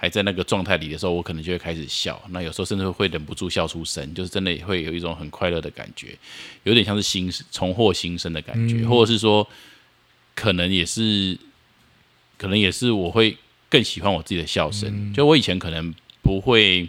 [0.00, 2.22] 还在那个状态里的时候，我可能就会开始笑。
[2.30, 6.16] 那有时候甚至会忍不住笑出声，就是真的会有一种很快乐的感觉，
[6.62, 9.44] 有点像是新重获新生的感觉，嗯或者是说，
[10.36, 11.36] 可能也是，
[12.36, 13.36] 可能也是我会
[13.68, 14.88] 更喜欢我自己的笑声。
[14.88, 16.88] 嗯就我以前可能不会，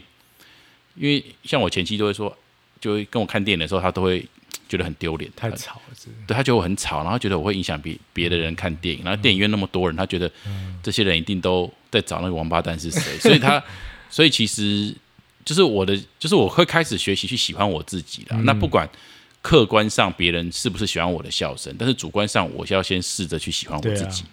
[0.94, 2.38] 因为像我前妻都会说，
[2.80, 4.24] 就会跟我看电影的时候，她都会
[4.68, 10.32] 觉得很丢脸，太吵了，是对他觉得我很吵，然后觉得我会影响别别的人看电影，然后电影院那么多人，他觉得
[10.84, 13.64] 这些人一定都在找那个王八蛋是谁，所以他，
[14.10, 14.94] 所以其实
[15.44, 18.38] 就是我的，就是我会开始学习去喜欢我自己了。
[18.44, 18.88] 那不管
[19.42, 24.24] 客观上别人是不是喜欢我的笑声，但是主观上我是要先试着去喜欢我自己，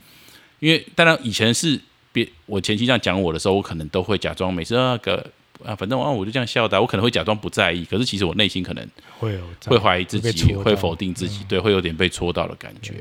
[0.60, 1.80] 因为当然以前是
[2.12, 5.24] 别我前期这样讲我的时候，我可能都会假装每次那个。
[5.64, 8.88] 啊，反正啊，我就这样笑的啊、我可能会假装不在意，可是其实我内心可能
[9.18, 12.94] 会有会怀疑自己，会否定自己，对，会有点被戳到的感觉。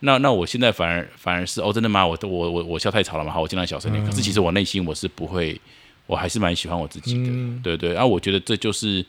[0.00, 2.06] 那那我现在反而反而是哦，真的吗？
[2.06, 3.30] 我我我我笑太吵了嘛？
[3.32, 4.02] 好，我尽量小声点。
[4.04, 5.60] 可是其实我内心我是不会，
[6.06, 7.94] 我还是蛮喜欢我自己的，嗯对对。
[7.94, 9.04] 啊、我觉得这就是，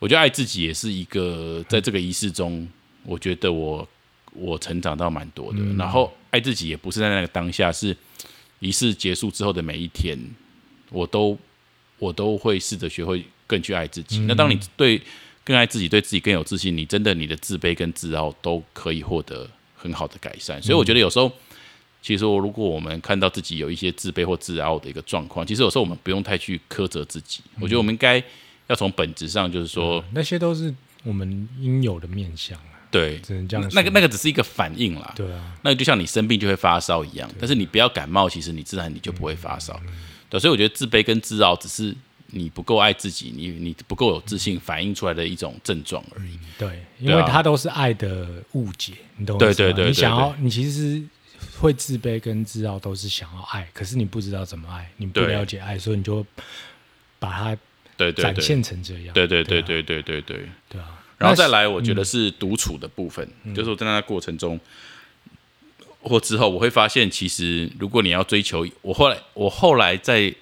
[0.00, 2.68] 我觉得爱自己也是一个在这个仪式中，
[3.04, 3.86] 我觉得我
[4.32, 5.58] 我成长到蛮多的。
[5.60, 7.96] 嗯然后爱自己也不是在那个当下，是
[8.58, 10.18] 仪式结束之后的每一天，
[10.90, 11.38] 我都
[11.98, 14.18] 我都会试着学会更去爱自己。
[14.20, 15.00] 那当你对
[15.44, 20.60] 更爱自己，对自己更有自信，你真的你的自卑跟自傲都可以获得很好的改善。
[20.62, 21.32] 所以我觉得有时候，
[22.02, 27.40] 其实我如果我们看到自己有一些自卑或自傲的一个状况，其实有时候我们不用太去苛责自己。
[27.60, 28.22] 我觉得我们应该
[28.66, 33.70] 要从本质上，就是说，那些都是我们应有的面相啊，对，只能这样。
[33.72, 35.12] 那个那个只是一个反应啦。
[35.16, 39.80] 对啊，那就像你生病就会发烧一样，但是你不要感冒，其实你自然你就不会发烧。
[40.30, 41.94] 对，所以我觉得自卑跟自傲只是
[42.26, 46.38] 你不够爱自己，你你不够有自信反映出来的一种症状而已。
[46.58, 49.68] 对，因为它都是爱的误解，你懂我对意思吗？
[49.68, 51.02] 对对对你想要，你其实
[51.58, 56.24] 会自卑跟自傲都是想要爱，可是你不知道怎么爱，你不了解爱，所以你就
[57.18, 57.56] 把它
[57.96, 59.14] 对展现成这样。
[59.14, 59.62] 对对对啊。
[59.66, 60.48] 对对对对。
[60.68, 64.60] 对啊，然后再那来，我觉得是独处的部分，就是我在那过程中
[66.00, 70.32] 或之后，我会发现，其实如果你要追求，我后来我后来在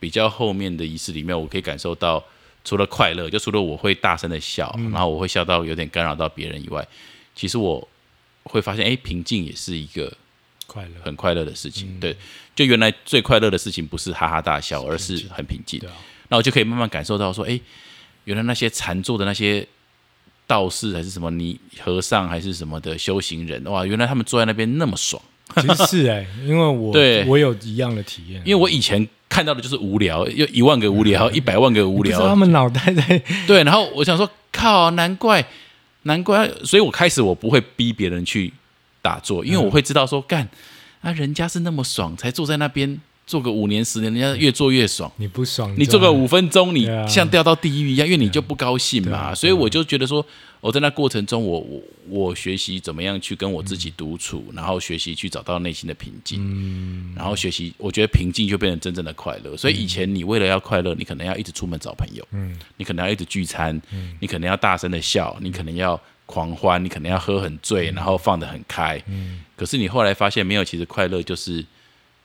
[0.00, 2.22] 比较后面的仪式里面，我可以感受到，
[2.64, 6.86] 除了快乐，就除了我会大声的笑，然后我会笑到有点干扰到别人以外，
[7.34, 7.88] 其实我
[8.42, 10.12] 会发现，哎，平静也是一个
[10.66, 11.98] 快乐，很快乐的事情。
[12.00, 12.14] 对，
[12.54, 15.80] 就原来最快乐的事情不是哈哈大笑，而是很平静。
[16.28, 17.58] 那我就可以慢慢感受到说，哎，
[18.24, 19.66] 原来那些禅坐的那些
[20.46, 25.20] 道士还是什么尼和尚还是什么的修行人，哇，原来他们坐在那边那么爽。
[25.56, 33.62] 其实是哎、因为我 对我有一样的体验，因为我以前看到的就是无聊，有一万个无聊，一百万个无不知道他，们脑袋在 对。
[33.62, 35.46] 然后我想说，靠，难怪，
[36.04, 38.52] 难怪，所以我开始我不会逼别人去
[39.02, 40.48] 打坐，因为我会知道说，干
[41.02, 45.10] 啊，人家是那么爽，才坐在那边做个五年十年，人家越做越爽。
[45.16, 50.24] 你不爽，你做个五分钟，你像掉到地狱一样，因为你就不高兴嘛，所以我就觉得说，
[50.60, 57.14] 我在那过程中我，我我学习怎么样去跟我自己独处，然后学习去找到内心的平静，嗯。
[57.16, 59.56] 然后学习，我觉得平静就变成真正的快乐。
[59.56, 62.54] 所以以前你为了要快乐，你可能要一直出门找朋友，嗯。
[62.76, 63.80] 你可能要一直聚餐，
[64.20, 69.02] 你可能要大声的笑，你可能要狂欢，你可能要喝很醉，然后放得很开。
[69.08, 69.40] 嗯。
[69.56, 71.64] 可是你后来发现没有，其实快乐就是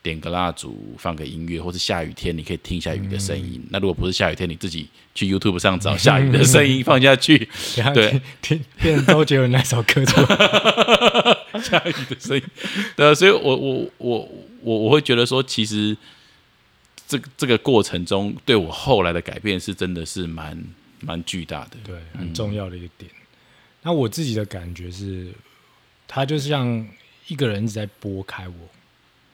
[0.10, 3.64] 点个蜡烛，放个音乐，或是下雨天你可以听一下雨的声音。
[3.70, 7.38] 那如果不是下雨天，你自己去 YouTube 上找下雨的声音放下去，
[7.94, 8.10] 对
[8.42, 10.04] 听听变成周杰伦那首歌
[11.62, 12.44] 下雨的声音。
[12.96, 14.30] 对啊，所以我我我
[14.62, 15.96] 我我会觉得说，其实
[17.08, 20.60] 这个这个过程中，对我后来的改变是真的是蛮
[21.02, 21.78] 蛮巨大的。
[21.84, 23.12] 对，很重要的一个点。
[23.84, 25.32] 那我自己的感觉是，
[26.08, 26.88] 他就像
[27.28, 28.56] 一个人一直在拨开我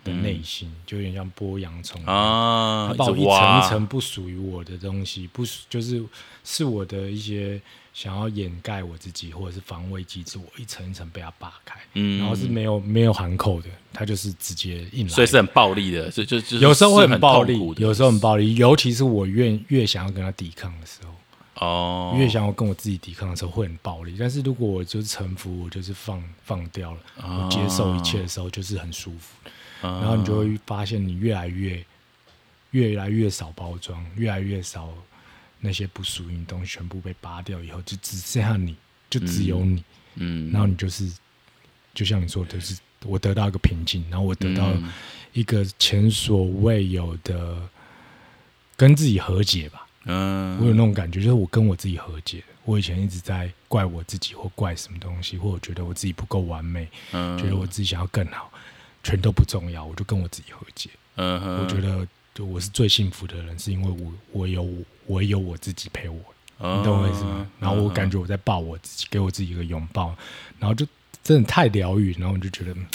[0.05, 6.01] 的内心，就有点像剥洋葱啊，他把我一层一层不属于我的东西，不属就是
[6.45, 7.59] 是我的一些
[7.93, 15.09] 想要掩盖我自己或者是防卫机制，我一层一层被他扒开，嗯然后是没有没有含扣的，他就是直接硬来。
[15.11, 24.15] 所以是很暴力的，就就就是有时候会很暴力有时候很暴力，尤其是我越越想要跟他抵抗的时候，哦，越想要跟我自己抵抗的时候会很暴力。
[24.19, 29.33] 但是如果我就是臣服，我就是放放掉了，我接受一切的时候，就是很舒服。
[29.85, 31.83] 啊然后你就会发现，你越来越
[32.71, 34.93] 越来越少包装，越来越少
[35.59, 38.75] 那些不属于你东西全部被扒掉以后，就只剩下你，
[39.09, 39.83] 就只有你。
[40.15, 41.11] 嗯，然后你就是，
[41.93, 44.91] 就像你说的，就是我得到一个平静，然后我得到嗯
[45.33, 47.57] 一个前所未有的
[48.77, 49.87] 跟自己和解吧。
[50.05, 52.43] 嗯，我有那种感觉，就是我跟我自己和解。
[52.63, 58.51] 我以前一直在怪我自己，或怪什么东西，或我觉得我自己不够完美，嗯觉得我自己想要更好，
[59.05, 60.89] 全都不重要，我就跟我自己和解。
[61.17, 66.19] 嗯哼，我觉得就我是最幸福的人，是因为我我有我我有我自己陪我，
[66.57, 67.47] 哦你懂我意思吗？
[67.59, 70.15] 然后我感觉我在抱我自己，给我自己一个拥抱，
[70.59, 70.85] 然后就
[71.23, 72.87] 真的太疗愈，然后我就觉得，嗯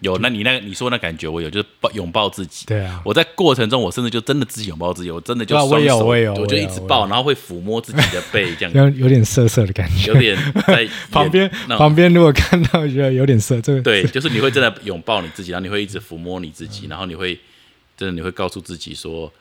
[0.00, 2.66] 有，那你那个你说那感觉我有，就是抱拥抱自己。
[2.66, 10.12] 对啊，我在过程中，我甚至就真的自己拥抱自己，我真的就双手我也有我就一直抱，然后会抚摸自己的背，这样有有点涩涩的感觉。
[10.12, 17.38] 有点在 旁边旁边如果看到觉得有点涩，这个对， 就是你会真的拥抱你自己，然后你会一直抚摸你自己，然后你会
[17.96, 19.32] 真的你会告诉自己说，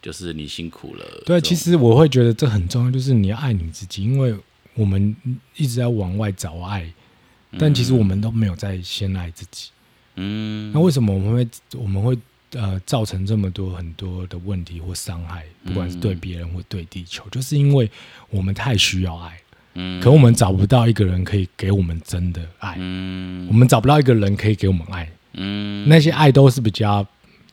[0.00, 1.04] 就是你辛苦了。
[1.24, 4.34] 对，其实我会觉得这很重要，就是你要爱你自己，因为
[4.74, 5.14] 我们
[5.56, 6.92] 一直在往外找爱，
[7.58, 9.68] 但其实我们都没有在先爱自己。
[9.68, 9.78] 嗯
[10.14, 11.48] 那为什么我们会
[11.78, 12.16] 我们会
[12.52, 17.90] 呃造成这么多很多的问题或伤害，不管是对别人或对地球，就是因为
[18.30, 19.40] 我们太需要爱，
[19.74, 20.00] 嗯。
[20.00, 23.46] 可我们找不到一个人可以给我们真的爱，嗯。
[23.48, 25.88] 我们找不到一个人可以给我们爱，嗯。
[25.88, 27.06] 那些爱都是比较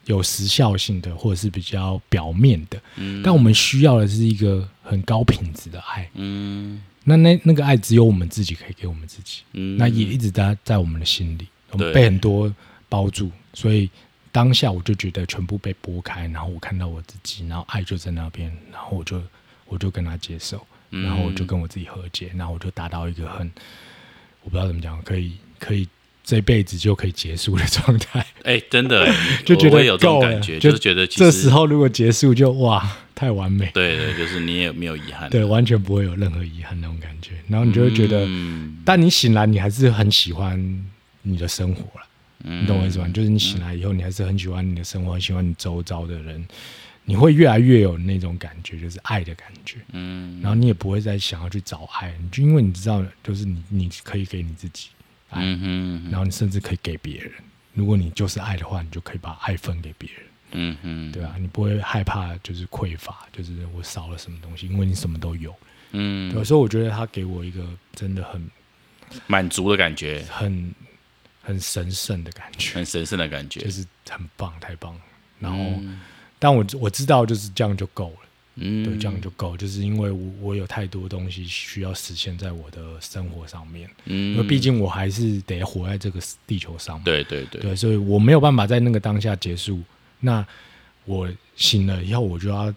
[0.06, 3.22] 有时效性的，或者是比较表面的，嗯。
[3.22, 6.10] 但我们需要的是一个很高品质的爱。
[6.14, 6.82] 嗯。
[7.04, 9.78] 那那那个爱只有我们自己可以给我们自己，嗯。
[9.78, 12.52] 那也一直在在我们的心里，我们被很多
[12.88, 13.88] 包住，所以
[14.32, 19.22] 当下我就觉得全部被拨开，然后我看到我自己，然后爱就在那边，然后我就
[19.66, 23.50] 我就跟他接受，嗯然后我就跟我自己和解，然后我就达到一个很
[24.42, 25.88] 我不知道怎么讲，可以可以
[26.24, 38.24] 这辈子就可以结束的 状态，哎、真的、 欸，就觉得有这种感觉，就就是觉得这时候如果结束就哇太完美，对对，就是你也没有遗憾，对，完全不会有任何遗憾那种感觉，然后你就会觉得。
[38.26, 38.78] 嗯。
[38.82, 40.84] 但你醒来，你还是很喜欢
[41.22, 42.06] 你的生活了，
[42.44, 43.08] 嗯你懂我意思吗？
[43.08, 46.46] 就是你醒来以后，你还是很喜欢你的生活，很喜欢你周遭的人，
[47.04, 49.78] 你会越来越有那种感觉，就是爱的感觉。
[49.92, 54.88] 嗯然后你也不会再想要去找爱，你就因为你知道，就是你你可以给你自己
[55.30, 55.60] 爱，嗯
[56.02, 57.32] 哼然后你甚至可以给别人。
[57.74, 65.54] 如果你就是爱的话，你就可以把爱分给别人，嗯哼，对啊，你不会害怕就是匮乏，就是我少了什么东西，因为你什么都有。
[65.92, 67.64] 嗯有时候我觉得他给我一个
[67.94, 68.50] 真的很
[69.26, 70.72] 满足的感觉，很
[71.42, 74.94] 很神圣的感觉，很神圣的感觉，就是很棒，太棒。
[74.94, 75.00] 了。
[75.38, 76.00] 然后，嗯。
[76.38, 78.84] 但我我知道就是这样就够了，嗯。
[78.84, 84.34] 对，这样就够，就是因为我我有太多东西需要实现在我的生活上面，嗯。
[84.34, 89.80] 因为毕竟我还是得活在这个地球上嘛，对对对，对，所以我没有办法在那个当下结束。
[90.20, 90.46] 那
[91.04, 92.72] 我醒了以后，我就要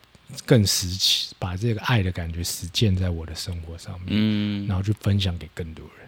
[0.46, 4.68] 更实起把这个爱的感觉实践在我的生活上面，嗯。
[4.68, 6.03] 然后去分享给更多人。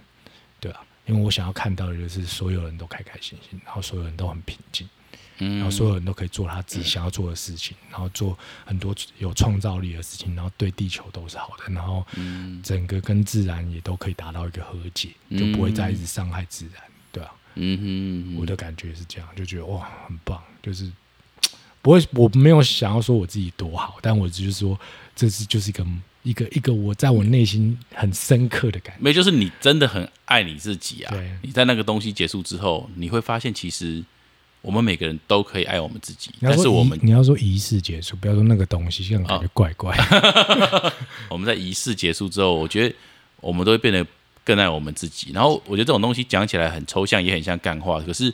[1.05, 4.87] 因为我想要看到的就是所有人都开开心心，然后所有人都很平静，
[5.37, 5.57] 嗯。
[5.57, 12.61] 然后所有人都可以做他自己想要做的事情，然后做很多有创造力的事情，然后对地球都是好的，然后嗯。
[12.63, 20.91] 整个跟自然也都可以达到一个和解，就不会再一直伤害自然，对啊，嗯哼，我的感觉是这样，就觉得哇，很棒，就是
[21.83, 24.79] 不会，我没有想要说我自己多好，但我只是说
[25.15, 25.85] 这是就是一个
[26.25, 29.01] 一个一个我在我内心很深刻的感觉。
[29.01, 31.15] 没有，就是你真的很爱你自己啊！
[31.43, 34.03] 你在那个东西结束之后，你会发现，其实
[34.61, 39.95] 我们每个人都可以爱我们自己，但是我们你要说仪式结束，不要说那个东西，这样感觉怪怪。
[41.29, 42.95] 我们在仪式结束之后，我觉得
[43.39, 44.05] 我们都会变得
[44.43, 45.31] 更爱我们自己。
[45.31, 48.33] 然后我觉得这种东西讲起来很抽象，也很像干话，可是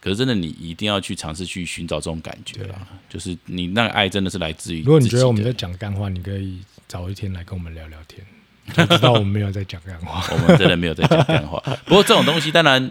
[0.00, 4.82] 可是真的你一定要去尝试去寻找这种感觉啦，就是你那个爱真的是来自于。
[4.82, 6.58] 如果你觉得我们在，讲干话，你可以
[6.88, 8.24] 找一天来跟我们聊聊天，
[8.74, 10.24] 就知道我们没有在讲干话。
[10.32, 11.62] 我们真的没有在讲干话。
[11.86, 12.90] 不过这种东西当然，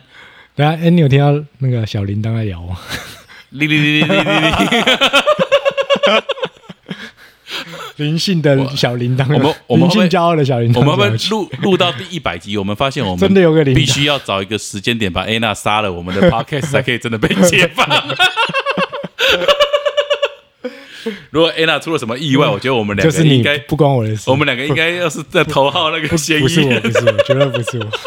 [0.56, 2.78] 对啊，哎，你有听到那个小铃铛在摇吗？
[3.50, 4.56] 哩哩哩哩哩哩哩，
[7.98, 12.58] 灵性的小铃铛，我们我们性骄傲的小铃铛，我们会录录到第一百集？
[12.58, 17.88] 我们发现我们真的有个铃铛必须要找一个时间点把 Anna 杀了，我们的 Podcast 才可以真的被解放。
[21.32, 26.92] 如果 Anna 出了什么意外，我觉得我们两就是你个应该，不关我的事，我们两个应该要是在头号那个 嫌不是我，疑人不。
[26.92, 27.90] 是我，绝对不是我。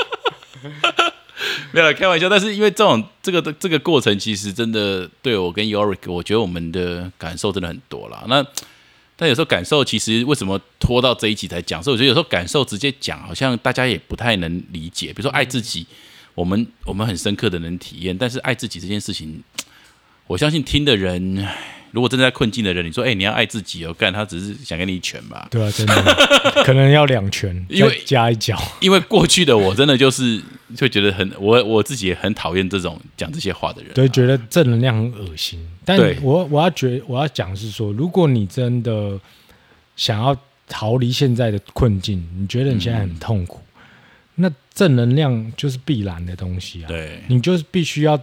[1.71, 8.25] 没有开玩笑，但是因为这种这个这个过程，其实真的对我跟 Yorick，我觉得我们的感受真的很多啦。
[8.27, 8.45] 那
[9.17, 11.83] 但有时候感受，其实为什么拖到这一集才讲？
[11.83, 15.09] 所以我觉得有时候感受直接讲，好像大家也不太能理解。
[15.09, 15.87] 比如说爱自己，
[16.35, 19.43] 我们我们很深刻的能体验，但是爱自己这件事情，
[20.27, 21.47] 我相信听的人，
[21.93, 25.49] 如果正在困境的人，你说哎、你要爱自己哦，干他只是想给你一拳吧。
[25.51, 25.95] 对啊，真的，
[26.65, 28.61] 可能要两拳，因为再加一脚。
[28.81, 30.43] 因为过去的我真的就是
[30.79, 33.93] 会觉得很，我我自己也很讨厌这种讲这些话的人。
[33.95, 35.59] 对，觉得正能量很恶心。
[35.85, 39.19] 但我我要觉我要讲是说，如果你真的
[39.97, 40.37] 想要
[40.69, 43.63] 逃离现在的困境，你觉得你现在很痛苦，
[44.35, 46.89] 那正能量就是必然的东西啊。
[46.89, 48.21] 对，你就是必须要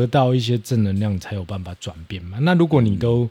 [0.00, 2.38] 得到一些正能量，才有办法转变嘛。
[2.40, 3.28] 那如果你都、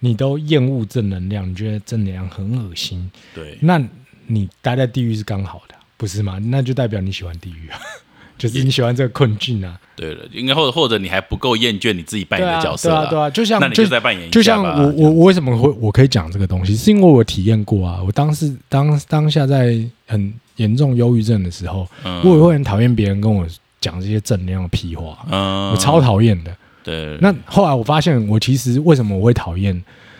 [0.00, 3.82] 你都厌恶正能量，你觉得正能量很恶心，对，那
[4.26, 6.38] 你待在地狱是刚好的，不是吗？
[6.38, 7.78] 那就代表你喜欢地狱啊，
[8.36, 9.80] 就是你喜欢这个困境啊。
[9.96, 18.02] 对了，应该或者或者你还不够厌倦你自己扮演的角色对啊，对啊，就像那你就在扮演一就像我我我为什么会我可以讲这个东西，是因为我体验过啊。
[18.04, 23.46] 我当时当当下在很严重忧郁症的时候，嗯我也会很讨厌别人跟我
[23.86, 26.50] 讲这些正能量的屁话，嗯，我超讨厌的。
[26.82, 29.72] 对，那后来我发现，我其实为什么我会讨厌，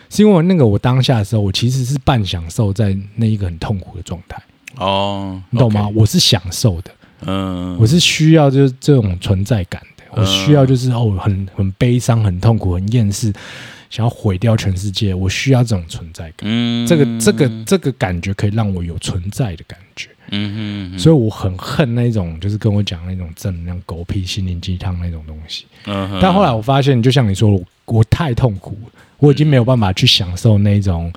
[0.09, 4.41] 是因为那个我当下的时候，我其实是半享受在那一个很痛苦的状态，
[4.77, 5.89] 哦，你懂吗？
[5.95, 6.91] 我是享受的，
[7.25, 13.31] 嗯，我是需要就是这种存在感的，我需要就是哦，很很悲伤、很痛苦、很厌世，
[13.89, 16.41] 想要毁掉全世界，我需要这种存在感。
[16.43, 25.65] 嗯，这个这个这个感觉可以让我有存在的感觉，嗯哼所以我很恨那种就是跟我讲那种正能量狗屁心灵鸡汤那种东西。
[25.85, 31.11] 嗯哼，但后来我发现，就像你说，我我太痛苦了，我已经没有办法去享受那种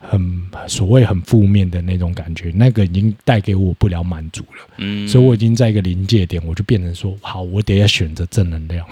[0.00, 8.84] 很所谓很负面的那种感觉，那个已经带给我不了满足了，嗯，所以我已经在一个临界点，我就变成说，好，我得要选择正能量，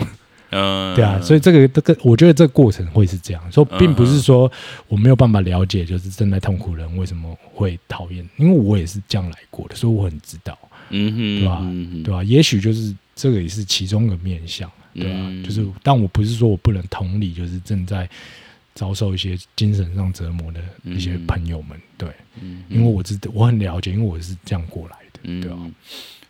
[0.51, 4.51] 嗯，对啊，所以这个这个，我觉得这个过程会是这样，说并不是说
[4.88, 10.59] 我没有办法了解，就是正在痛苦的人为什么会讨厌，因为我也是这样来过的，所以我很知道，
[10.90, 15.44] 嗯哼，对吧对吧、也许就是这个也是其中一个面向，对吧、嗯。
[15.44, 18.09] 就是，但我不是说我不能同理，就是正在
[18.74, 22.09] 遭受一些精神上折磨的一些朋友们，对，
[22.40, 22.64] 嗯。
[22.68, 25.57] 因为我知道我很了解，因为我是这样过来的，嗯，对吧、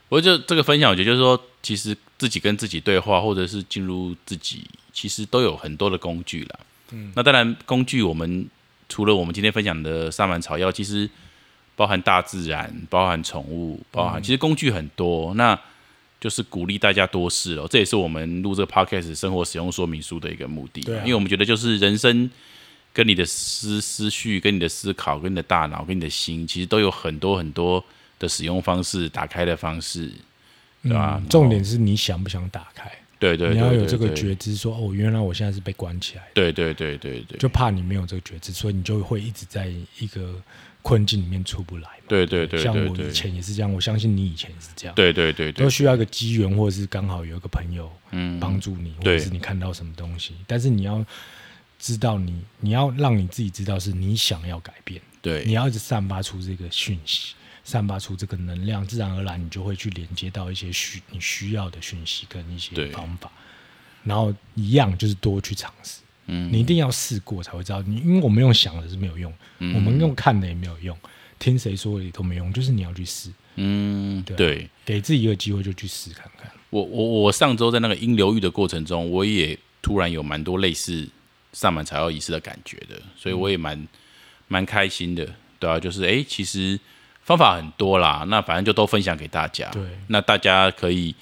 [0.08, 6.60] 我就这个分享，我觉得就是说，其实自己跟自己对话，或者是进入自己，其实都有很多的工具啦。
[6.90, 8.46] 嗯，那当然，工具我们
[8.90, 11.08] 除了我们今天分享的萨满草药，其实
[11.74, 15.32] 包含大自然，包含宠物，包嗯含、其实工具很多。
[15.32, 15.58] 那
[16.20, 20.82] 就是鼓励大家多试哦，这也是我们录这个 podcast 生活使用说明书的一个目的。
[20.82, 22.30] 对啊因为我们觉得就是人生
[22.92, 27.82] 跟你的思思绪、跟你的思考、跟你的大脑、跟你的心，其实都有很多很多
[28.18, 30.12] 的使用方式、打开的方式，
[30.82, 36.30] 对吧、嗯重点是你想不想打开，对对对，你要有这个觉知说，哦，原来我现在是被关起来的。
[36.34, 40.34] 对对对对对，就怕你没有这个觉知，所以你就会一直在一个
[40.82, 41.88] 困境里面出不来。
[42.08, 45.64] 对对对像我以前也是这样，我相信你以前也是这样，对对对对。
[45.64, 51.04] 都，需要一个机缘，或者是刚好有一个朋友嗯，帮助你，或者是你看到什么东西，但是你要
[51.78, 55.44] 知道你，你要让你自己知道是你想要改变，对。
[55.44, 57.34] 你要一直散发出这个讯息，
[57.70, 63.30] 散发出这个能量，自然而然你就会去连接到一些需你需要的讯息跟一些方法，
[64.02, 66.00] 然后一样就是多去尝试。
[66.26, 70.96] 嗯，你一定要试过才会知道，你因为我们用想的是没有用，嗯我们用看的也没有用，
[71.38, 74.70] 听谁说的也都没用，就是你要去试，嗯，对啊对。
[74.84, 76.50] 给自己一个机会就去试看看。
[76.70, 81.08] 我我我上周在那个阴流域的过程中，我也突然有蛮多类似
[81.52, 83.88] 上满才要仪式的感觉的，所以我也蛮
[84.48, 86.78] 蛮开心的，对啊，就是哎，其实
[87.30, 91.14] 方法很多啦，那反正就都分享给大家，对那大家可以。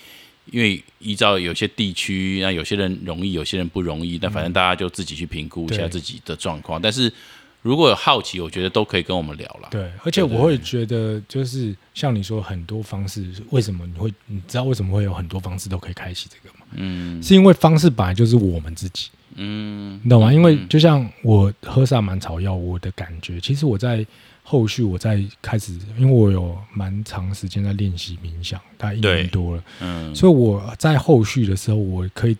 [0.50, 6.80] 因为依照有些地区，那有些人容易，有些人不容易，那反正大家就自己去评估一下自己的状况。
[6.80, 7.12] 但是
[7.60, 9.68] 如果有好奇，我觉得都可以跟我们聊啦。
[9.70, 16.64] 对，而且我会觉得，就是像你说很多方式，为什么你会你知道为什么会有很多方式都可以开启这个吗？
[16.76, 20.32] 嗯是因为方式本来就是我们自己，嗯你懂吗？
[20.32, 24.06] 因为就像我喝萨满草药，我的感觉，其实我在
[24.50, 32.34] 后续我再开始，因为我有蛮长时间在练习冥想，大概一年多了，嗯，所以我在后续的时候，我可以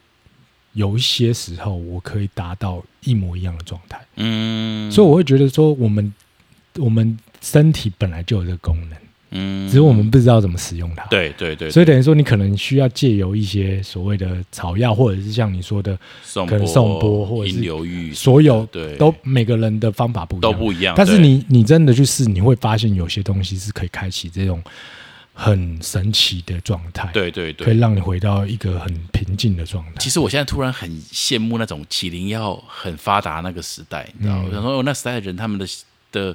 [0.72, 6.14] 有一些时候我可以达到一模一样的状态，嗯，所以我会觉得说，我们
[6.76, 8.98] 我们身体本来就有这个功能，
[9.30, 11.04] 嗯，只是我们不知道怎么使用它。。
[11.10, 15.98] 对对对，所以等于说，你可能需要借由一些所谓的草药，或者是像你说的，
[16.34, 20.94] 可能送波或者是流域，所有对都每个人的方法不一样，都不一样。
[20.96, 24.62] 但是你你真的去试，你会发现有些东西是可以开启这种
[25.34, 29.92] 很神奇的状态，，对对对，可以让你回到一个很平静的状态。
[30.00, 35.66] 其实我现在突然很羡慕那种起灵药很发达那个时代，你知道我想说，哦，那时代的人他们的
[36.10, 36.34] 的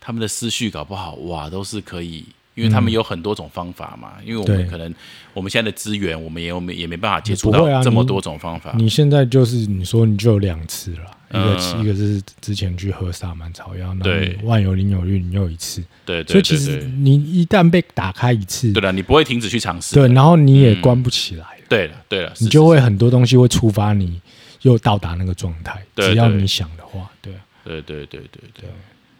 [0.00, 2.24] 他们的思绪搞不好哇，都是可以。
[2.54, 4.92] 因为他们有很多种方法嘛，因为我们可能
[5.32, 8.74] 我们现在的资源，我们也我们也没办法接触到这么多种方法。
[8.76, 14.36] 你现在就是你说你就有两次了，一个、嗯一个是之前去喝萨满草药，对。
[14.42, 19.94] 万有灵有玉你又一次，对对所以其实你一旦被打开一次，对了，你不会停止去尝试。
[19.94, 24.20] 对，然后你也关不起来了，对了对了，是你就会很多东西会触发你
[24.62, 28.40] 又到达那个状态，只要你想的话，对啊，对对对对。
[28.62, 28.68] 对，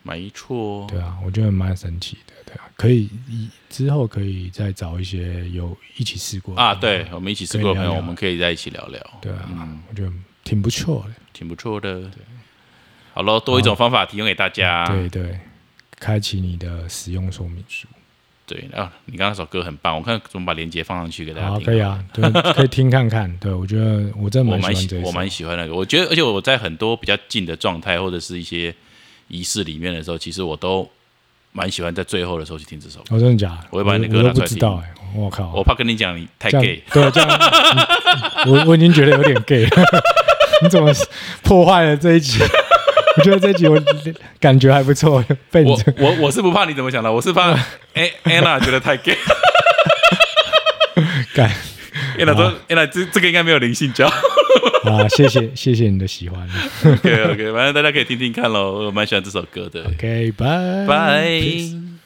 [0.08, 0.86] 没错。
[0.88, 9.00] 对啊，我觉得蛮神奇的，对啊，可以以之后可以再找一些有一起试过的啊，对，我们一起试过的朋友，我们可以在一起聊聊。
[9.20, 10.10] 对啊，嗯我觉得
[10.44, 12.00] 挺不错的，挺不错的。
[12.00, 12.22] 对，
[13.12, 14.84] 好了，多一种方法提供给大家。
[14.86, 15.38] 对对，
[15.98, 17.86] 开启你的使用说明书。
[18.46, 21.64] 对啊，你刚刚那首歌很棒，我看怎么把链接放上去给大家，听。
[21.66, 23.30] 可以啊，对， 可以听看看。
[23.36, 28.74] 对我觉得我真的我蛮喜欢我蛮喜欢那个，我觉得，而且我在很多比较近的状态或者是一些
[29.28, 30.88] 仪式里面的时候，其实我都
[31.52, 33.16] 蛮喜欢在最后的时候去听这首歌。
[33.16, 33.58] 哦，真的假的？
[33.70, 37.28] 我会把你的歌拿出来听不知道哎，我靠，我怕跟你讲你太 gay，对，这样
[38.44, 39.70] 嗯我我已经觉得有点 gay 了。
[40.62, 40.92] 你怎么
[41.42, 42.38] 破坏了这一集？
[43.16, 43.76] 我觉得这一集我
[44.40, 47.50] 感觉还不错，被你我我我是不怕你怎么想的，我是怕
[47.94, 49.16] 哎 Anna 觉得太 gay。
[51.34, 51.50] 干
[52.18, 54.08] Anna 说 Anna 这这个应该没有灵性交。
[54.90, 55.08] 啊！
[55.08, 56.48] 谢谢谢谢你的喜欢。
[56.84, 59.84] OK OK，反正大家可以听听看喽，我蛮喜欢这首歌的。
[59.84, 61.97] OK，拜拜。